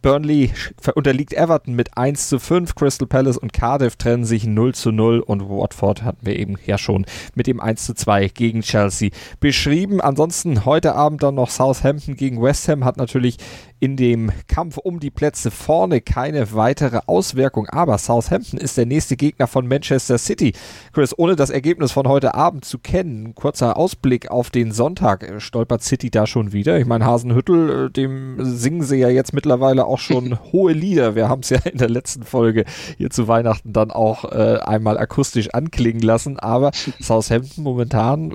Burnley 0.00 0.52
unterliegt 0.94 1.32
Everton 1.32 1.74
mit 1.74 1.96
1 1.96 2.28
zu 2.28 2.38
5. 2.38 2.74
Crystal 2.74 3.08
Palace 3.08 3.36
und 3.36 3.52
Cardiff 3.52 3.96
trennen 3.96 4.24
sich 4.24 4.46
0 4.46 4.74
zu 4.74 4.92
0 4.92 5.20
und 5.20 5.48
Watford 5.48 6.02
hatten 6.02 6.24
wir 6.24 6.38
eben 6.38 6.56
ja 6.66 6.78
schon 6.78 7.04
mit 7.34 7.46
dem 7.46 7.60
1 7.60 7.84
zu 7.84 7.94
2 7.94 8.28
gegen 8.28 8.60
Chelsea 8.60 9.10
beschrieben. 9.40 10.00
Ansonsten 10.00 10.64
heute 10.64 10.94
Abend 10.94 11.22
dann 11.22 11.34
noch 11.34 11.50
Southampton 11.50 12.16
gegen 12.16 12.40
West 12.40 12.68
Ham 12.68 12.84
hat 12.84 12.96
natürlich 12.96 13.38
in 13.80 13.96
dem 13.96 14.30
Kampf 14.48 14.76
um 14.76 15.00
die 15.00 15.10
Plätze 15.10 15.50
vorne 15.50 16.00
keine 16.00 16.52
weitere 16.52 17.00
Auswirkung. 17.06 17.68
Aber 17.68 17.98
Southampton 17.98 18.58
ist 18.58 18.76
der 18.76 18.86
nächste 18.86 19.16
Gegner 19.16 19.46
von 19.46 19.68
Manchester 19.68 20.18
City. 20.18 20.52
Chris, 20.92 21.16
ohne 21.16 21.36
das 21.36 21.50
Ergebnis 21.50 21.92
von 21.92 22.08
heute 22.08 22.34
Abend 22.34 22.64
zu 22.64 22.78
kennen, 22.78 23.34
kurzer 23.34 23.76
Ausblick 23.76 24.30
auf 24.30 24.50
den 24.50 24.72
Sonntag. 24.72 25.22
Äh, 25.22 25.40
stolpert 25.40 25.82
City 25.82 26.10
da 26.10 26.26
schon 26.26 26.52
wieder? 26.52 26.78
Ich 26.78 26.86
meine, 26.86 27.06
Hasenhüttel, 27.06 27.86
äh, 27.86 27.90
dem 27.90 28.36
singen 28.40 28.82
sie 28.82 28.96
ja 28.96 29.08
jetzt 29.08 29.32
mittlerweile 29.32 29.86
auch 29.86 29.98
schon 30.00 30.38
hohe 30.52 30.72
Lieder. 30.72 31.14
Wir 31.14 31.28
haben 31.28 31.42
es 31.42 31.50
ja 31.50 31.58
in 31.58 31.78
der 31.78 31.90
letzten 31.90 32.24
Folge 32.24 32.64
hier 32.96 33.10
zu 33.10 33.28
Weihnachten 33.28 33.72
dann 33.72 33.90
auch 33.90 34.24
äh, 34.24 34.58
einmal 34.58 34.98
akustisch 34.98 35.50
anklingen 35.54 36.02
lassen. 36.02 36.38
Aber 36.38 36.72
Southampton 37.00 37.62
momentan 37.62 38.32
äh, 38.32 38.34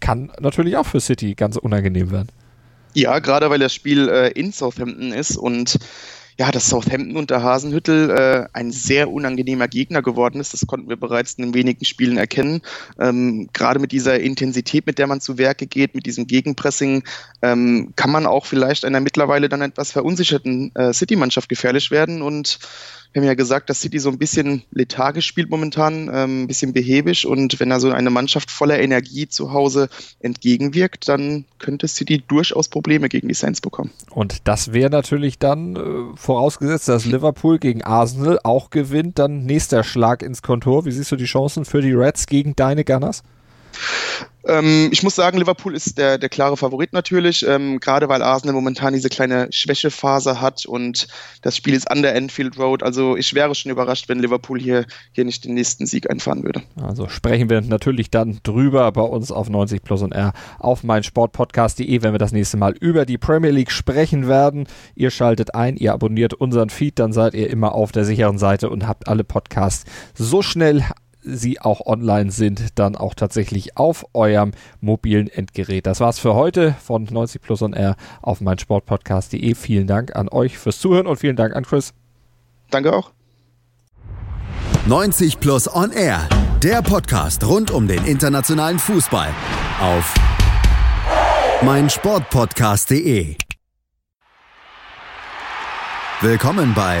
kann 0.00 0.30
natürlich 0.40 0.76
auch 0.76 0.86
für 0.86 1.00
City 1.00 1.34
ganz 1.34 1.56
unangenehm 1.56 2.10
werden. 2.10 2.28
Ja, 2.98 3.20
gerade 3.20 3.48
weil 3.48 3.60
das 3.60 3.72
Spiel 3.72 4.08
äh, 4.08 4.32
in 4.32 4.50
Southampton 4.50 5.12
ist 5.12 5.36
und 5.36 5.78
ja, 6.36 6.50
dass 6.50 6.68
Southampton 6.68 7.16
unter 7.16 7.44
Hasenhüttel 7.44 8.10
äh, 8.10 8.46
ein 8.52 8.72
sehr 8.72 9.12
unangenehmer 9.12 9.68
Gegner 9.68 10.02
geworden 10.02 10.40
ist. 10.40 10.52
Das 10.52 10.66
konnten 10.66 10.88
wir 10.88 10.96
bereits 10.96 11.34
in 11.34 11.54
wenigen 11.54 11.84
Spielen 11.84 12.16
erkennen. 12.16 12.60
Ähm, 12.98 13.50
gerade 13.52 13.78
mit 13.78 13.92
dieser 13.92 14.18
Intensität, 14.18 14.84
mit 14.86 14.98
der 14.98 15.06
man 15.06 15.20
zu 15.20 15.38
Werke 15.38 15.68
geht, 15.68 15.94
mit 15.94 16.06
diesem 16.06 16.26
Gegenpressing, 16.26 17.04
ähm, 17.42 17.92
kann 17.94 18.10
man 18.10 18.26
auch 18.26 18.46
vielleicht 18.46 18.84
einer 18.84 18.98
mittlerweile 18.98 19.48
dann 19.48 19.62
etwas 19.62 19.92
verunsicherten 19.92 20.74
äh, 20.74 20.92
City-Mannschaft 20.92 21.48
gefährlich 21.48 21.92
werden. 21.92 22.20
Und 22.20 22.58
wir 23.12 23.22
haben 23.22 23.26
ja 23.26 23.34
gesagt, 23.34 23.70
dass 23.70 23.80
City 23.80 23.98
so 23.98 24.10
ein 24.10 24.18
bisschen 24.18 24.62
lethargisch 24.70 25.26
spielt 25.26 25.50
momentan, 25.50 26.10
ähm, 26.12 26.42
ein 26.42 26.46
bisschen 26.46 26.72
behäbig 26.72 27.26
und 27.26 27.58
wenn 27.58 27.70
da 27.70 27.80
so 27.80 27.90
eine 27.90 28.10
Mannschaft 28.10 28.50
voller 28.50 28.78
Energie 28.78 29.28
zu 29.28 29.52
Hause 29.52 29.88
entgegenwirkt, 30.20 31.08
dann 31.08 31.44
könnte 31.58 31.88
City 31.88 32.22
durchaus 32.26 32.68
Probleme 32.68 33.08
gegen 33.08 33.28
die 33.28 33.34
Saints 33.34 33.60
bekommen. 33.60 33.90
Und 34.10 34.46
das 34.46 34.72
wäre 34.72 34.90
natürlich 34.90 35.38
dann, 35.38 35.76
äh, 35.76 36.16
vorausgesetzt, 36.16 36.88
dass 36.88 37.06
Liverpool 37.06 37.58
gegen 37.58 37.82
Arsenal 37.82 38.38
auch 38.44 38.70
gewinnt, 38.70 39.18
dann 39.18 39.44
nächster 39.44 39.84
Schlag 39.84 40.22
ins 40.22 40.42
Kontor. 40.42 40.84
Wie 40.84 40.92
siehst 40.92 41.10
du 41.10 41.16
die 41.16 41.24
Chancen 41.24 41.64
für 41.64 41.80
die 41.80 41.92
Reds 41.92 42.26
gegen 42.26 42.54
deine 42.56 42.84
Gunners? 42.84 43.22
Ähm, 44.48 44.88
ich 44.92 45.02
muss 45.02 45.14
sagen, 45.14 45.38
Liverpool 45.38 45.74
ist 45.74 45.98
der, 45.98 46.16
der 46.16 46.28
klare 46.28 46.56
Favorit 46.56 46.92
natürlich, 46.92 47.46
ähm, 47.46 47.80
gerade 47.80 48.08
weil 48.08 48.22
Arsenal 48.22 48.54
momentan 48.54 48.94
diese 48.94 49.10
kleine 49.10 49.48
Schwächephase 49.50 50.40
hat 50.40 50.64
und 50.64 51.06
das 51.42 51.56
Spiel 51.56 51.74
ist 51.74 51.90
an 51.90 52.02
der 52.02 52.14
Enfield 52.14 52.58
Road. 52.58 52.82
Also 52.82 53.16
ich 53.16 53.34
wäre 53.34 53.54
schon 53.54 53.70
überrascht, 53.70 54.08
wenn 54.08 54.20
Liverpool 54.20 54.58
hier, 54.58 54.86
hier 55.12 55.24
nicht 55.24 55.44
den 55.44 55.54
nächsten 55.54 55.86
Sieg 55.86 56.10
einfahren 56.10 56.44
würde. 56.44 56.62
Also 56.80 57.08
sprechen 57.08 57.50
wir 57.50 57.60
natürlich 57.60 58.10
dann 58.10 58.40
drüber 58.42 58.90
bei 58.92 59.02
uns 59.02 59.30
auf 59.30 59.50
90 59.50 59.82
Plus 59.82 60.02
und 60.02 60.12
R 60.12 60.32
auf 60.58 60.82
mein 60.82 61.02
Sportpodcast.de, 61.02 62.02
wenn 62.02 62.12
wir 62.12 62.18
das 62.18 62.32
nächste 62.32 62.56
Mal 62.56 62.74
über 62.80 63.04
die 63.04 63.18
Premier 63.18 63.50
League 63.50 63.70
sprechen 63.70 64.28
werden. 64.28 64.66
Ihr 64.94 65.10
schaltet 65.10 65.54
ein, 65.54 65.76
ihr 65.76 65.92
abonniert 65.92 66.32
unseren 66.32 66.70
Feed, 66.70 66.98
dann 66.98 67.12
seid 67.12 67.34
ihr 67.34 67.50
immer 67.50 67.74
auf 67.74 67.92
der 67.92 68.04
sicheren 68.04 68.38
Seite 68.38 68.70
und 68.70 68.88
habt 68.88 69.08
alle 69.08 69.24
Podcasts 69.24 69.84
so 70.14 70.40
schnell 70.42 70.84
sie 71.22 71.60
auch 71.60 71.84
online 71.86 72.30
sind, 72.30 72.78
dann 72.78 72.96
auch 72.96 73.14
tatsächlich 73.14 73.76
auf 73.76 74.06
eurem 74.14 74.52
mobilen 74.80 75.28
Endgerät. 75.28 75.86
Das 75.86 76.00
war's 76.00 76.18
für 76.18 76.34
heute 76.34 76.74
von 76.82 77.04
90 77.04 77.40
Plus 77.42 77.62
on 77.62 77.72
Air 77.72 77.96
auf 78.22 78.40
meinsportpodcast.de. 78.40 79.54
Vielen 79.54 79.86
Dank 79.86 80.16
an 80.16 80.28
euch 80.28 80.58
fürs 80.58 80.80
Zuhören 80.80 81.06
und 81.06 81.18
vielen 81.18 81.36
Dank 81.36 81.54
an 81.54 81.64
Chris. 81.64 81.92
Danke 82.70 82.94
auch. 82.94 83.12
90 84.86 85.40
Plus 85.40 85.74
on 85.74 85.92
Air, 85.92 86.26
der 86.62 86.82
Podcast 86.82 87.46
rund 87.46 87.70
um 87.70 87.86
den 87.88 88.04
internationalen 88.04 88.78
Fußball 88.78 89.28
auf 89.80 90.14
meinsportpodcast.de. 91.62 93.36
Willkommen 96.20 96.74
bei 96.74 97.00